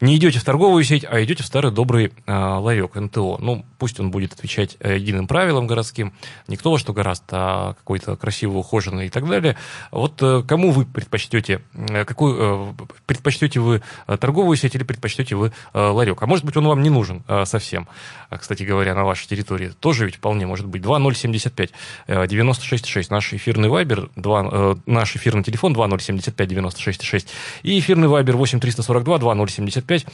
не 0.00 0.16
идете 0.16 0.38
в 0.38 0.44
торговую 0.44 0.82
сеть, 0.84 1.04
а 1.08 1.22
идете 1.22 1.42
в 1.42 1.46
старый 1.46 1.70
добрый 1.70 2.12
э, 2.26 2.32
ларек 2.32 2.94
НТО. 2.94 3.36
Ну, 3.38 3.66
пусть 3.78 4.00
он 4.00 4.10
будет 4.10 4.32
отвечать 4.32 4.76
э, 4.80 4.96
единым 4.96 5.26
правилам 5.26 5.66
городским, 5.66 6.14
не 6.48 6.56
кто 6.56 6.70
во 6.70 6.78
что 6.78 6.92
гораст, 6.94 7.24
а 7.32 7.74
какой-то 7.74 8.16
красиво 8.16 8.58
ухоженный 8.58 9.06
и 9.06 9.10
так 9.10 9.28
далее. 9.28 9.56
Вот 9.90 10.22
э, 10.22 10.42
кому 10.46 10.70
вы 10.70 10.86
предпочтете, 10.86 11.60
э, 11.74 12.04
какую, 12.06 12.72
э, 12.80 12.84
предпочтете 13.04 13.60
вы 13.60 13.82
э, 14.06 14.16
торговую 14.16 14.56
сеть 14.56 14.74
или 14.74 14.84
предпочтете 14.84 15.36
вы 15.36 15.52
э, 15.74 15.78
ларек? 15.78 16.22
А 16.22 16.26
может 16.26 16.46
быть, 16.46 16.56
он 16.56 16.66
вам 16.66 16.82
не 16.82 16.88
нужен 16.88 17.22
э, 17.28 17.44
совсем, 17.44 17.86
э, 18.30 18.38
кстати 18.38 18.62
говоря, 18.62 18.94
на 18.94 19.04
вашей 19.04 19.28
территории. 19.28 19.72
Тоже 19.80 20.06
ведь 20.06 20.16
вполне 20.16 20.46
может 20.46 20.66
быть. 20.66 20.80
2075 20.80 21.70
э, 22.06 22.26
966 22.26 23.10
наш 23.10 23.34
эфирный 23.34 23.68
вайбер, 23.68 24.08
2, 24.16 24.48
э, 24.50 24.74
наш 24.86 25.14
эфирный 25.14 25.42
телефон 25.42 25.74
2075 25.74 26.48
966 26.48 27.28
и 27.64 27.78
эфирный 27.78 28.08
вайбер 28.08 28.36
8342 28.38 29.18
2075 29.18 29.89
95 29.90 30.06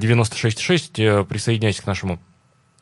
96 0.00 0.58
6. 0.58 0.92
Присоединяйтесь 1.28 1.80
к 1.80 1.86
нашему 1.86 2.18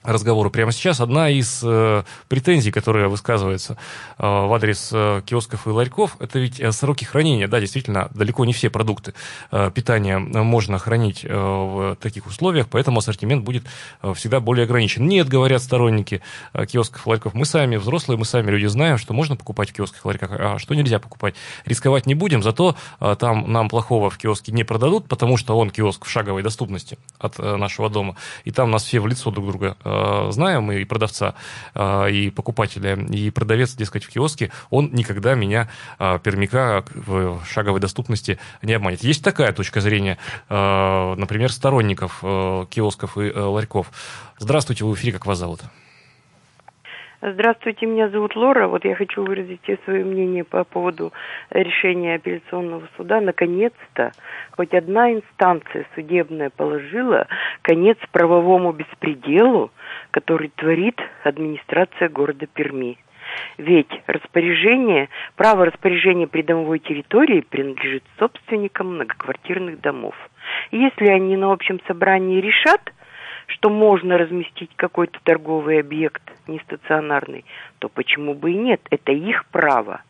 разговору 0.07 0.51
прямо 0.51 0.73
сейчас. 0.73 1.01
Одна 1.01 1.29
из 1.29 1.61
э, 1.63 2.05
претензий, 2.29 2.71
которая 2.71 3.09
высказывается 3.09 3.77
э, 4.19 4.23
в 4.23 4.53
адрес 4.53 4.91
э, 4.93 5.23
киосков 5.27 5.67
и 5.67 5.71
ларьков, 5.71 6.17
это 6.21 6.39
ведь 6.39 6.61
э, 6.61 6.73
сроки 6.73 7.05
хранения. 7.05 7.49
Да, 7.49 7.61
действительно, 7.61 8.09
далеко 8.15 8.45
не 8.45 8.53
все 8.53 8.71
продукты 8.71 9.15
э, 9.51 9.71
питания 9.75 10.19
можно 10.19 10.79
хранить 10.79 11.25
э, 11.25 11.35
в 11.35 11.97
таких 11.97 12.27
условиях, 12.27 12.69
поэтому 12.69 12.99
ассортимент 12.99 13.45
будет 13.45 13.65
э, 14.03 14.15
всегда 14.15 14.41
более 14.41 14.65
ограничен. 14.65 15.07
Нет, 15.07 15.29
говорят 15.29 15.63
сторонники 15.63 16.23
э, 16.53 16.67
киосков 16.67 17.07
и 17.07 17.11
ларьков, 17.11 17.35
мы 17.35 17.45
сами 17.45 17.77
взрослые, 17.77 18.19
мы 18.19 18.25
сами 18.25 18.51
люди 18.51 18.67
знаем, 18.67 18.99
что 18.99 19.15
можно 19.15 19.37
покупать 19.37 19.71
в 19.71 19.73
киосках 19.73 20.05
и 20.05 20.09
ларьках, 20.09 20.31
а 20.33 20.59
что 20.59 20.75
нельзя 20.75 20.99
покупать. 20.99 21.35
Рисковать 21.65 22.07
не 22.07 22.15
будем, 22.15 22.43
зато 22.43 22.77
э, 23.01 23.17
там 23.19 23.51
нам 23.51 23.69
плохого 23.69 24.11
в 24.11 24.19
киоске 24.19 24.53
не 24.53 24.65
продадут, 24.65 25.09
потому 25.09 25.37
что 25.37 25.59
он 25.59 25.71
киоск 25.71 26.05
в 26.05 26.09
шаговой 26.09 26.43
доступности 26.43 26.99
от 27.19 27.39
э, 27.39 27.57
нашего 27.57 27.91
дома, 27.91 28.17
и 28.45 28.51
там 28.51 28.71
нас 28.71 28.85
все 28.85 29.01
в 29.01 29.07
лицо 29.07 29.31
друг 29.31 29.47
друга 29.47 29.77
э, 29.85 29.96
знаем, 30.31 30.71
и 30.73 30.85
продавца, 30.85 31.35
э, 31.75 32.11
и 32.11 32.31
покупателя, 32.31 32.97
и 32.97 33.31
продавец, 33.31 33.75
дескать, 33.75 34.05
в 34.05 34.09
киоске, 34.09 34.51
он 34.71 34.91
никогда 34.93 35.35
меня, 35.35 35.69
э, 35.99 36.19
пермяка, 36.23 36.85
в 36.95 37.43
шаговой 37.47 37.81
доступности 37.81 38.39
не 38.63 38.75
обманет. 38.75 39.03
Есть 39.03 39.25
такая 39.25 39.53
точка 39.53 39.81
зрения, 39.81 40.19
например, 40.49 41.53
сторонников 41.53 42.21
киосков 42.21 43.19
и 43.19 43.31
ларьков. 43.33 43.91
Здравствуйте, 44.39 44.85
вы 44.85 44.93
в 44.93 44.95
эфире, 44.97 45.13
как 45.13 45.27
вас 45.27 45.39
зовут? 45.39 45.63
Здравствуйте, 47.29 47.87
меня 47.87 48.09
зовут 48.09 48.37
Лора. 48.37 48.69
Вот 48.69 48.85
я 48.85 48.95
хочу 48.95 49.25
выразить 49.25 49.61
свое 49.85 50.05
мнение 50.05 50.45
по 50.45 50.63
поводу 50.63 51.13
решения 51.51 52.15
апелляционного 52.15 52.89
суда. 52.97 53.21
Наконец-то 53.21 54.13
хоть 54.53 54.73
одна 54.73 55.13
инстанция 55.13 55.87
судебная 55.97 56.51
положила 56.51 57.27
конец 57.63 57.99
правовому 58.13 58.71
беспределу, 58.71 59.73
который 60.13 60.53
творит 60.55 61.01
администрация 61.25 62.09
города 62.09 62.47
Перми. 62.47 62.97
Ведь 63.59 63.91
распоряжение, 64.07 65.09
право 65.35 65.67
распоряжения 65.67 66.29
придомовой 66.29 66.79
территории 66.79 67.41
принадлежит 67.41 68.05
собственникам 68.21 68.95
многоквартирных 68.95 69.81
домов. 69.81 70.15
Если 70.71 71.09
они 71.09 71.37
на 71.37 71.53
общем 71.53 71.81
собрании 71.89 72.41
решат, 72.41 72.93
что 73.47 73.71
можно 73.71 74.19
разместить 74.19 74.71
какой-то 74.77 75.19
торговый 75.25 75.81
объект 75.81 76.23
нестационарный, 76.47 77.45
то 77.79 77.89
почему 77.89 78.35
бы 78.35 78.53
и 78.53 78.57
нет? 78.57 78.81
Это 78.91 79.13
их 79.13 79.47
право. 79.47 80.03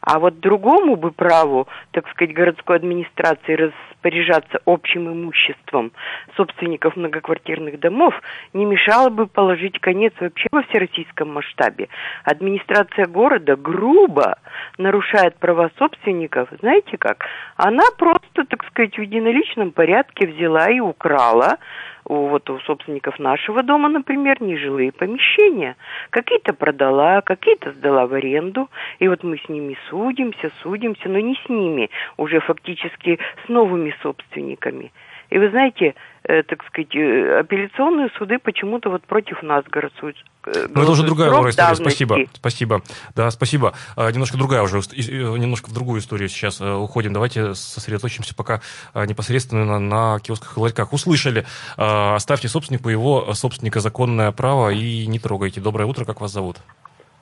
А 0.00 0.18
вот 0.18 0.40
другому 0.40 0.96
бы 0.96 1.12
праву, 1.12 1.68
так 1.92 2.08
сказать, 2.10 2.34
городской 2.34 2.76
администрации 2.76 3.54
распоряжаться 3.54 4.60
общим 4.66 5.08
имуществом 5.08 5.92
собственников 6.36 6.96
многоквартирных 6.96 7.78
домов 7.78 8.14
не 8.52 8.64
мешало 8.64 9.10
бы 9.10 9.28
положить 9.28 9.78
конец 9.80 10.12
вообще 10.18 10.48
во 10.50 10.62
всероссийском 10.62 11.32
масштабе. 11.32 11.88
Администрация 12.24 13.06
города 13.06 13.54
грубо 13.54 14.38
нарушает 14.76 15.36
права 15.36 15.70
собственников. 15.78 16.48
Знаете 16.60 16.98
как? 16.98 17.26
Она 17.56 17.84
просто, 17.96 18.44
так 18.48 18.64
сказать, 18.66 18.98
в 18.98 19.00
единоличном 19.00 19.70
порядке 19.70 20.26
взяла 20.26 20.68
и 20.68 20.80
украла 20.80 21.58
у, 22.04 22.28
вот 22.28 22.48
у 22.50 22.58
собственников 22.60 23.18
нашего 23.18 23.62
дома, 23.62 23.88
например, 23.88 24.42
нежилые 24.42 24.92
помещения. 24.92 25.76
Какие-то 26.10 26.52
продала, 26.52 27.20
какие-то 27.20 27.72
сдала 27.72 28.06
в 28.06 28.14
аренду. 28.14 28.68
И 28.98 29.08
вот 29.08 29.22
мы 29.22 29.38
с 29.38 29.48
ними 29.48 29.76
судимся, 29.88 30.50
судимся, 30.62 31.08
но 31.08 31.18
не 31.18 31.34
с 31.34 31.48
ними, 31.48 31.90
уже 32.16 32.40
фактически 32.40 33.18
с 33.44 33.48
новыми 33.48 33.94
собственниками. 34.02 34.92
И 35.32 35.38
вы 35.38 35.48
знаете, 35.48 35.94
э, 36.24 36.42
так 36.42 36.62
сказать, 36.66 36.94
э, 36.94 37.38
апелляционные 37.40 38.10
суды 38.18 38.38
почему-то 38.38 38.90
вот 38.90 39.02
против 39.04 39.42
нас 39.42 39.64
голосуют. 39.64 40.16
Э, 40.44 40.66
Но 40.68 40.82
это 40.82 40.90
уже 40.90 41.04
другая 41.04 41.30
Лора 41.30 41.48
история. 41.48 41.74
Спасибо. 41.74 42.18
Спасибо. 42.34 42.82
Да, 43.16 43.30
спасибо. 43.30 43.72
А, 43.96 44.10
немножко 44.12 44.36
другая 44.36 44.62
уже, 44.62 44.76
немножко 44.76 45.70
в 45.70 45.72
другую 45.72 46.00
историю 46.00 46.28
сейчас 46.28 46.60
уходим. 46.60 47.14
Давайте 47.14 47.54
сосредоточимся 47.54 48.34
пока 48.34 48.60
непосредственно 48.94 49.78
на 49.78 50.18
киосках 50.20 50.58
и 50.58 50.60
ларьках. 50.60 50.92
Услышали. 50.92 51.46
Оставьте 51.78 52.48
собственнику 52.48 52.90
его 52.90 53.32
собственника 53.32 53.80
законное 53.80 54.32
право 54.32 54.68
и 54.70 55.06
не 55.06 55.18
трогайте. 55.18 55.62
Доброе 55.62 55.86
утро, 55.86 56.04
как 56.04 56.20
вас 56.20 56.30
зовут? 56.32 56.58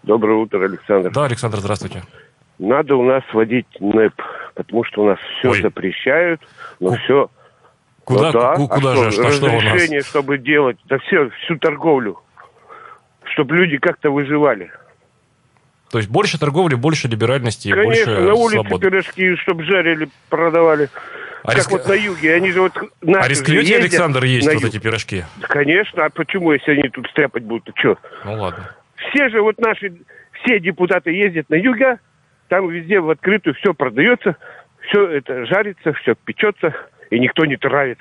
Доброе 0.02 0.36
утро, 0.38 0.64
Александр. 0.64 1.12
Да, 1.12 1.26
Александр, 1.26 1.58
здравствуйте. 1.58 2.02
Надо 2.58 2.96
у 2.96 3.04
нас 3.04 3.22
вводить 3.32 3.66
НЭП, 3.78 4.20
потому 4.54 4.84
что 4.84 5.02
у 5.02 5.06
нас 5.06 5.18
все 5.38 5.50
Ой. 5.50 5.62
запрещают, 5.62 6.40
но 6.80 6.90
Ку- 6.90 6.96
все 6.96 7.30
Куда, 8.10 8.56
ну, 8.56 8.66
да. 8.66 8.74
куда 8.74 8.92
а 8.92 8.96
же? 8.96 9.10
Что, 9.12 9.30
что 9.30 9.46
у 9.46 9.60
нас? 9.60 10.06
чтобы 10.06 10.38
делать, 10.38 10.78
да 10.86 10.98
все, 10.98 11.30
всю 11.44 11.56
торговлю, 11.58 12.18
чтобы 13.24 13.56
люди 13.56 13.78
как-то 13.78 14.10
выживали. 14.10 14.72
То 15.90 15.98
есть 15.98 16.10
больше 16.10 16.38
торговли, 16.38 16.74
больше 16.74 17.08
либеральности, 17.08 17.70
Конечно, 17.70 18.12
больше 18.14 18.26
на 18.26 18.34
улице 18.34 18.60
свободы. 18.60 18.90
пирожки, 18.90 19.36
чтобы 19.36 19.64
жарили, 19.64 20.08
продавали. 20.28 20.88
А 21.42 21.48
как 21.48 21.56
риск... 21.56 21.70
вот 21.70 21.88
на 21.88 21.94
юге, 21.94 22.34
они 22.34 22.52
же 22.52 22.60
вот... 22.60 22.76
А 22.76 23.28
рискнете, 23.28 23.76
Александр, 23.76 24.24
есть 24.24 24.52
вот 24.52 24.64
эти 24.64 24.78
пирожки? 24.78 25.24
Конечно, 25.40 26.04
а 26.04 26.10
почему, 26.10 26.52
если 26.52 26.72
они 26.72 26.88
тут 26.90 27.08
стряпать 27.10 27.44
будут, 27.44 27.64
то 27.64 27.72
что? 27.76 27.98
Ну 28.24 28.34
ладно. 28.34 28.74
Все 29.08 29.28
же 29.30 29.40
вот 29.40 29.58
наши, 29.58 29.94
все 30.42 30.60
депутаты 30.60 31.10
ездят 31.10 31.48
на 31.48 31.54
юге, 31.54 31.98
там 32.48 32.68
везде 32.68 33.00
в 33.00 33.08
открытую 33.08 33.54
все 33.54 33.72
продается, 33.72 34.36
все 34.88 35.06
это 35.08 35.46
жарится, 35.46 35.92
все 35.94 36.14
печется 36.14 36.74
и 37.10 37.18
никто 37.18 37.44
не 37.44 37.56
травит. 37.56 37.98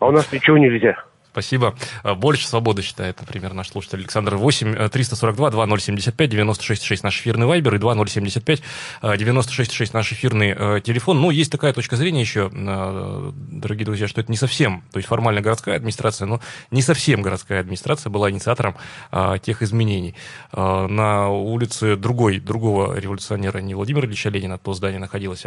А 0.00 0.06
у 0.06 0.10
нас 0.10 0.32
ничего 0.32 0.56
нельзя. 0.56 1.04
Спасибо. 1.34 1.74
А, 2.04 2.14
больше 2.14 2.46
свободы 2.46 2.82
считает, 2.82 3.18
например, 3.18 3.54
наш 3.54 3.70
слушатель 3.70 3.98
Александр. 3.98 4.36
8 4.36 4.88
342 4.88 5.50
2075 5.50 6.30
96 6.30 6.84
6 6.84 7.02
наш 7.02 7.20
эфирный 7.20 7.46
вайбер 7.46 7.74
и 7.74 7.78
2075 7.78 8.62
96 9.02 9.72
6 9.72 9.94
наш 9.94 10.12
эфирный 10.12 10.54
э, 10.56 10.80
телефон. 10.80 11.20
Но 11.20 11.32
есть 11.32 11.50
такая 11.50 11.72
точка 11.72 11.96
зрения 11.96 12.20
еще, 12.20 12.52
э, 12.52 13.32
дорогие 13.34 13.84
друзья, 13.84 14.06
что 14.06 14.20
это 14.20 14.30
не 14.30 14.36
совсем, 14.36 14.84
то 14.92 14.98
есть 14.98 15.08
формально 15.08 15.40
городская 15.40 15.74
администрация, 15.74 16.26
но 16.26 16.40
не 16.70 16.82
совсем 16.82 17.20
городская 17.20 17.58
администрация 17.58 18.10
была 18.10 18.30
инициатором 18.30 18.76
э, 19.10 19.38
тех 19.42 19.60
изменений. 19.62 20.14
Э, 20.52 20.86
на 20.86 21.30
улице 21.30 21.96
другой, 21.96 22.38
другого 22.38 22.96
революционера, 22.96 23.58
не 23.58 23.74
Владимира 23.74 24.06
Ильича 24.06 24.28
Ленина, 24.28 24.56
то 24.56 24.72
здание 24.72 25.00
находилось, 25.00 25.46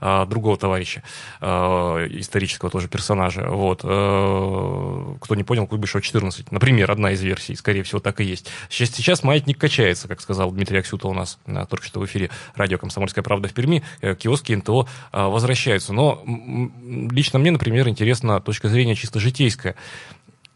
а, 0.00 0.26
другого 0.26 0.56
товарища, 0.56 1.02
э, 1.40 1.46
исторического 2.10 2.70
тоже 2.70 2.88
персонажа. 2.88 3.46
Вот. 3.48 3.84
Э, 5.20 5.24
кто 5.24 5.34
не 5.34 5.44
понял, 5.44 5.66
Куйбышева 5.66 6.02
14. 6.02 6.50
Например, 6.52 6.90
одна 6.90 7.12
из 7.12 7.22
версий, 7.22 7.54
скорее 7.54 7.82
всего, 7.82 8.00
так 8.00 8.20
и 8.20 8.24
есть. 8.24 8.50
Сейчас, 8.68 8.90
сейчас 8.90 9.22
маятник 9.22 9.58
качается, 9.58 10.08
как 10.08 10.20
сказал 10.20 10.50
Дмитрий 10.50 10.78
Аксюта 10.78 11.08
у 11.08 11.14
нас 11.14 11.38
на, 11.46 11.66
только 11.66 11.84
что 11.84 12.00
в 12.00 12.04
эфире 12.06 12.30
радио 12.54 12.78
«Комсомольская 12.78 13.22
правда» 13.22 13.48
в 13.48 13.52
Перми. 13.52 13.82
Э, 14.00 14.14
киоски 14.14 14.52
НТО 14.52 14.86
а, 15.12 15.28
возвращаются. 15.28 15.92
Но 15.92 16.22
лично 17.10 17.38
мне, 17.38 17.50
например, 17.50 17.88
интересна 17.88 18.40
точка 18.40 18.68
зрения 18.68 18.94
чисто 18.94 19.20
житейская 19.20 19.76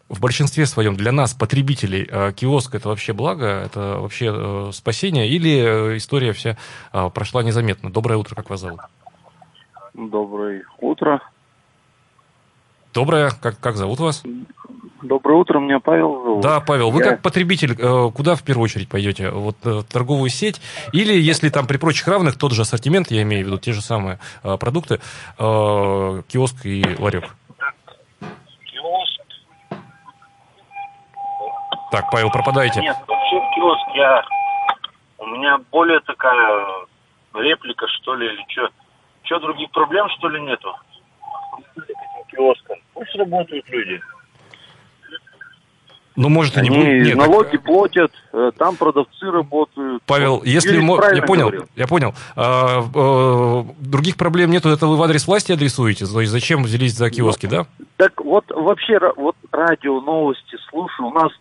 в 0.08 0.20
большинстве 0.20 0.66
своем 0.66 0.96
для 0.96 1.12
нас, 1.12 1.34
потребителей, 1.34 2.06
э, 2.08 2.32
киоск 2.32 2.74
это 2.74 2.88
вообще 2.88 3.12
благо, 3.12 3.46
это 3.46 3.98
вообще 3.98 4.30
э, 4.32 4.70
спасение, 4.72 5.28
или 5.28 5.96
история 5.96 6.32
вся 6.32 6.56
прошла 6.92 7.42
незаметно? 7.42 7.90
Доброе 7.90 8.16
утро, 8.16 8.34
как 8.34 8.50
вас 8.50 8.60
зовут? 8.60 8.80
Доброе 9.94 10.64
утро. 10.78 11.20
Доброе. 12.94 13.30
Как, 13.42 13.58
как 13.58 13.74
зовут 13.74 13.98
вас? 13.98 14.22
Доброе 15.02 15.34
утро, 15.34 15.58
меня 15.58 15.80
Павел 15.80 16.22
зовут. 16.22 16.42
Да, 16.42 16.60
Павел, 16.60 16.90
вы 16.90 17.02
Я... 17.02 17.10
как 17.10 17.22
потребитель, 17.22 17.76
э, 17.78 18.10
куда 18.14 18.36
в 18.36 18.42
первую 18.42 18.64
очередь 18.64 18.88
пойдете? 18.88 19.30
Вот 19.30 19.56
э, 19.64 19.80
в 19.80 19.82
торговую 19.82 20.30
сеть 20.30 20.62
или, 20.92 21.12
если 21.12 21.50
там 21.50 21.66
при 21.66 21.76
прочих 21.76 22.06
равных, 22.08 22.38
тот 22.38 22.52
же 22.52 22.62
ассортимент, 22.62 23.10
я 23.10 23.22
имею 23.22 23.44
в 23.44 23.46
виду 23.48 23.58
те 23.58 23.72
же 23.72 23.82
самые 23.82 24.18
э, 24.42 24.56
продукты, 24.56 25.00
киоск 25.36 26.64
и 26.64 26.84
ларек? 26.98 27.34
Киоск. 28.64 29.20
Так, 31.90 32.10
Павел, 32.10 32.30
пропадаете. 32.30 32.80
Нет, 32.80 32.96
вообще 33.06 33.36
в 33.36 33.54
киоск 33.54 33.96
я... 33.96 34.24
У 35.18 35.26
меня 35.26 35.58
более 35.70 36.00
такая 36.00 36.64
реплика, 37.34 37.86
что 37.88 38.14
ли, 38.14 38.26
или 38.26 38.44
что? 38.48 38.68
Что, 39.24 39.40
других 39.40 39.70
проблем, 39.70 40.08
что 40.16 40.28
ли, 40.28 40.40
нету? 40.40 40.74
Работают 43.14 43.68
люди. 43.68 44.00
Ну, 46.16 46.28
может, 46.28 46.56
они, 46.56 46.68
они 46.68 47.08
Нет, 47.08 47.16
налоги 47.16 47.56
так... 47.56 47.62
платят, 47.64 48.12
э, 48.32 48.52
там 48.56 48.76
продавцы 48.76 49.30
работают. 49.32 50.00
Павел, 50.06 50.36
вот, 50.36 50.46
если 50.46 50.78
мо... 50.78 51.00
я 51.12 51.22
понял, 51.22 51.46
говорил. 51.46 51.66
я 51.74 51.86
понял. 51.88 52.14
А, 52.36 52.84
а, 52.94 53.66
других 53.80 54.16
проблем 54.16 54.52
нету, 54.52 54.68
это 54.68 54.86
вы 54.86 54.96
в 54.96 55.02
адрес 55.02 55.26
власти 55.26 55.50
адресуете? 55.50 56.06
То 56.06 56.20
есть 56.20 56.30
зачем 56.30 56.62
взялись 56.62 56.94
за 56.94 57.10
киоски, 57.10 57.46
да? 57.46 57.66
Так 57.96 58.20
вот 58.20 58.44
вообще 58.50 59.00
вот 59.16 59.34
радио, 59.50 60.00
новости 60.00 60.56
слушаю. 60.70 61.08
У 61.08 61.12
нас 61.12 61.32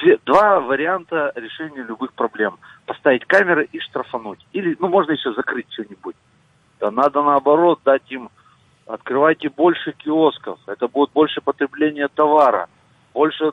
две, 0.00 0.18
два 0.26 0.58
варианта 0.58 1.32
решения 1.36 1.84
любых 1.84 2.12
проблем: 2.14 2.58
поставить 2.86 3.24
камеры 3.26 3.68
и 3.70 3.78
штрафануть, 3.78 4.44
или 4.52 4.76
ну 4.80 4.88
можно 4.88 5.12
еще 5.12 5.32
закрыть 5.34 5.66
что-нибудь. 5.70 6.16
Да 6.80 6.90
надо 6.90 7.22
наоборот 7.22 7.78
дать 7.84 8.10
им 8.10 8.30
Открывайте 8.86 9.48
больше 9.48 9.92
киосков. 9.92 10.58
Это 10.66 10.88
будет 10.88 11.12
больше 11.12 11.40
потребления 11.40 12.08
товара, 12.08 12.68
больше 13.14 13.52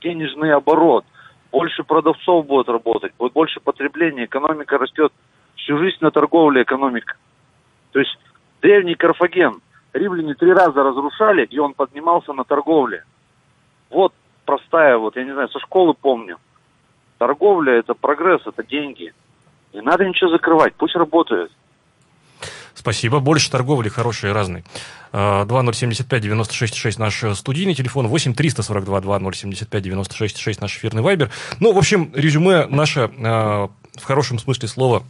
денежный 0.00 0.52
оборот, 0.52 1.04
больше 1.52 1.84
продавцов 1.84 2.46
будет 2.46 2.68
работать, 2.68 3.12
будет 3.18 3.32
больше 3.32 3.60
потребления, 3.60 4.24
экономика 4.24 4.78
растет. 4.78 5.12
Всю 5.54 5.78
жизнь 5.78 5.98
на 6.00 6.10
торговле 6.10 6.62
экономика. 6.62 7.16
То 7.92 8.00
есть 8.00 8.18
древний 8.60 8.94
Карфаген 8.94 9.60
римляне 9.92 10.34
три 10.34 10.52
раза 10.52 10.82
разрушали, 10.82 11.44
и 11.44 11.58
он 11.58 11.74
поднимался 11.74 12.32
на 12.32 12.44
торговле. 12.44 13.04
Вот 13.90 14.12
простая, 14.44 14.96
вот 14.98 15.16
я 15.16 15.24
не 15.24 15.32
знаю, 15.32 15.48
со 15.48 15.58
школы 15.60 15.94
помню. 15.94 16.38
Торговля 17.18 17.74
это 17.74 17.94
прогресс, 17.94 18.42
это 18.46 18.62
деньги. 18.62 19.14
Не 19.72 19.80
надо 19.80 20.04
ничего 20.04 20.30
закрывать, 20.30 20.74
пусть 20.74 20.96
работает. 20.96 21.50
Спасибо. 22.76 23.20
Больше 23.20 23.50
торговли 23.50 23.88
хорошей 23.88 24.30
и 24.30 24.32
разной. 24.32 24.62
2075-96-6 25.12 26.94
наш 26.98 27.24
студийный 27.34 27.74
телефон, 27.74 28.06
8 28.06 28.34
342 28.34 29.00
2075 29.00 29.82
96 29.82 30.36
6 30.36 30.60
наш 30.60 30.76
эфирный 30.76 31.00
вайбер. 31.02 31.30
Ну, 31.58 31.72
в 31.72 31.78
общем, 31.78 32.12
резюме 32.14 32.66
наше 32.66 33.10
а, 33.18 33.70
в 33.94 34.04
хорошем 34.04 34.38
смысле 34.38 34.68
слова 34.68 35.02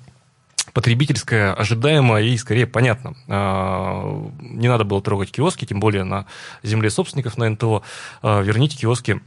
потребительское, 0.72 1.52
ожидаемо 1.54 2.20
и 2.20 2.36
скорее 2.36 2.66
понятно. 2.68 3.16
А, 3.28 4.30
не 4.40 4.68
надо 4.68 4.84
было 4.84 5.02
трогать 5.02 5.32
киоски, 5.32 5.64
тем 5.64 5.80
более 5.80 6.04
на 6.04 6.26
земле 6.62 6.88
собственников 6.88 7.36
на 7.36 7.48
НТО. 7.50 7.82
А, 8.22 8.42
верните 8.42 8.76
киоски 8.76 9.20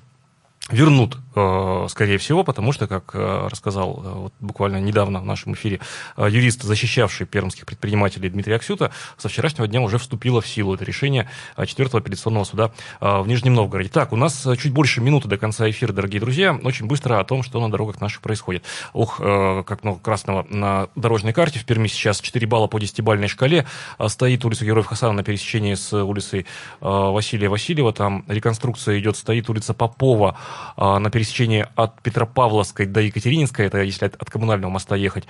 вернут, 0.72 1.18
э, 1.36 1.88
скорее 1.90 2.18
всего, 2.18 2.44
потому 2.44 2.72
что, 2.72 2.88
как 2.88 3.12
э, 3.14 3.48
рассказал 3.50 4.02
э, 4.04 4.14
вот 4.14 4.34
буквально 4.40 4.78
недавно 4.78 5.20
в 5.20 5.26
нашем 5.26 5.54
эфире 5.54 5.80
юрист, 6.18 6.64
защищавший 6.64 7.26
пермских 7.26 7.66
предпринимателей 7.66 8.30
Дмитрий 8.30 8.54
Аксюта, 8.54 8.92
со 9.18 9.30
вчерашнего 9.30 9.68
дня 9.68 9.82
уже 9.82 9.98
вступило 9.98 10.42
в 10.42 10.48
силу 10.48 10.76
это 10.76 10.86
решение 10.86 11.30
4 11.64 11.90
апелляционного 11.92 12.44
суда 12.44 12.72
в 13.02 13.28
Нижнем 13.28 13.54
Новгороде. 13.56 13.90
Так, 13.90 14.14
у 14.14 14.16
нас 14.16 14.48
чуть 14.58 14.72
больше 14.72 15.02
минуты 15.02 15.28
до 15.28 15.38
конца 15.38 15.70
эфира, 15.70 15.92
дорогие 15.92 16.20
друзья. 16.20 16.60
Очень 16.64 16.86
быстро 16.86 17.20
о 17.20 17.24
том, 17.24 17.44
что 17.44 17.60
на 17.60 17.72
дорогах 17.72 18.02
наших 18.02 18.22
происходит. 18.22 18.64
Ох, 18.94 19.18
как 19.18 19.84
много 19.84 20.00
красного 20.00 20.46
на 20.50 20.88
дорожной 20.96 21.34
карте. 21.34 21.60
В 21.60 21.66
Перми 21.66 21.88
сейчас 21.88 22.22
4 22.22 22.46
балла 22.48 22.68
по 22.68 22.78
10-бальной 22.78 23.28
шкале. 23.28 23.66
Стоит 24.08 24.46
улица 24.46 24.66
Героев 24.66 24.88
Хасана 24.88 25.14
на 25.14 25.24
пересечении 25.24 25.74
с 25.74 25.94
улицей 25.94 26.46
Василия 26.82 27.50
Васильева. 27.50 27.94
Там 27.94 28.26
реконструкция 28.28 29.00
идет. 29.00 29.18
Стоит 29.18 29.50
улица 29.50 29.74
Попова 29.74 30.38
на 30.78 31.10
пересечении 31.10 31.68
от 31.76 32.02
Петропавловской 32.02 32.86
до 32.86 33.02
Екатерининской, 33.02 33.66
это 33.66 33.82
если 33.82 34.06
от, 34.06 34.16
от 34.16 34.30
коммунального 34.30 34.72
моста 34.72 34.96
ехать. 34.96 35.26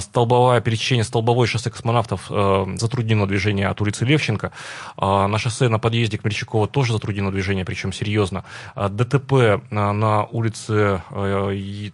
Столбовое 0.00 0.60
пересечение 0.60 1.04
Столбовой 1.04 1.46
шоссе 1.46 1.70
космонавтов 1.70 2.26
затруднено 2.28 3.26
движение 3.26 3.68
от 3.68 3.80
улицы 3.80 4.04
Левченко. 4.04 4.52
На 4.98 5.38
шоссе 5.38 5.68
на 5.68 5.78
подъезде 5.78 6.18
к 6.18 6.24
Мельчакова 6.24 6.68
тоже 6.68 6.92
затруднено 6.92 7.30
движение, 7.30 7.64
причем 7.64 7.92
серьезно. 7.92 8.44
ДТП 8.76 9.62
на 9.70 10.24
улице, 10.24 11.02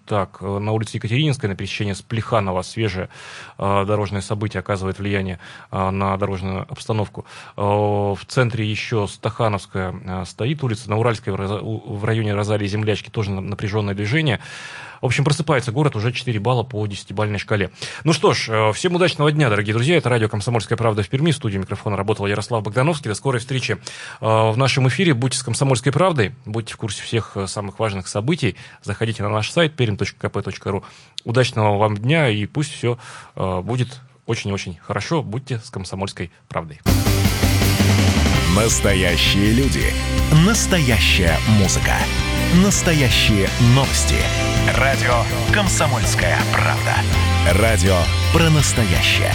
так, 0.07 0.41
на 0.41 0.73
улице 0.73 0.97
Екатерининской, 0.99 1.49
на 1.49 1.57
пересечении 1.57 1.93
с 1.93 2.03
Плеханова, 2.03 2.63
свежее 2.63 3.09
дорожное 3.59 4.21
событие 4.21 4.61
оказывает 4.61 4.99
влияние 4.99 5.39
на 5.71 6.17
дорожную 6.17 6.67
обстановку. 6.71 7.25
В 7.57 8.19
центре 8.27 8.69
еще 8.69 9.07
Стахановская 9.09 10.25
стоит 10.27 10.63
улица, 10.63 10.91
на 10.91 10.99
Уральской 10.99 11.33
в 11.33 12.05
районе 12.05 12.35
Розалии 12.35 12.67
Землячки 12.79 13.11
тоже 13.11 13.33
напряженное 13.33 13.95
движение. 13.95 14.39
В 15.01 15.07
общем, 15.07 15.25
просыпается 15.25 15.73
город 15.73 15.97
уже 15.97 16.13
4 16.13 16.39
балла 16.39 16.63
по 16.63 16.87
10-бальной 16.87 17.39
шкале. 17.39 17.71
Ну 18.05 18.13
что 18.13 18.35
ж, 18.35 18.49
э, 18.49 18.73
всем 18.73 18.95
удачного 18.95 19.33
дня, 19.33 19.51
дорогие 19.51 19.75
друзья. 19.75 19.97
Это 19.97 20.09
радио 20.09 20.29
«Комсомольская 20.29 20.79
правда» 20.79 21.03
в 21.03 21.09
Перми. 21.09 21.33
В 21.33 21.37
студии 21.37 21.59
микрофона 21.59 21.97
работал 21.97 22.27
Ярослав 22.27 22.63
Богдановский. 22.63 23.09
До 23.09 23.15
скорой 23.15 23.41
встречи 23.41 23.73
э, 23.73 23.79
в 24.21 24.57
нашем 24.57 24.87
эфире. 24.89 25.15
Будьте 25.15 25.39
с 25.39 25.43
«Комсомольской 25.43 25.93
правдой», 25.93 26.35
будьте 26.47 26.75
в 26.75 26.77
курсе 26.77 27.03
всех 27.03 27.37
э, 27.37 27.49
самых 27.49 27.81
важных 27.81 28.07
событий. 28.07 28.57
Заходите 28.83 29.25
на 29.25 29.29
наш 29.29 29.51
сайт 29.51 29.75
perim.kp.ru. 29.79 30.85
Удачного 31.25 31.79
вам 31.79 31.97
дня 31.97 32.29
и 32.29 32.47
пусть 32.47 32.73
все 32.73 32.97
будет 33.35 34.01
очень-очень 34.27 34.79
хорошо. 34.81 35.23
Будьте 35.23 35.59
с 35.59 35.71
«Комсомольской 35.71 36.31
правдой». 36.49 36.81
Настоящие 38.57 39.53
люди. 39.53 39.85
Настоящая 40.47 41.39
музыка. 41.61 41.95
Настоящие 42.55 43.47
новости. 43.75 44.17
Радио 44.75 45.23
«Комсомольская 45.53 46.39
правда». 46.51 46.95
Радио 47.61 47.99
про 48.33 48.49
настоящее. 48.49 49.35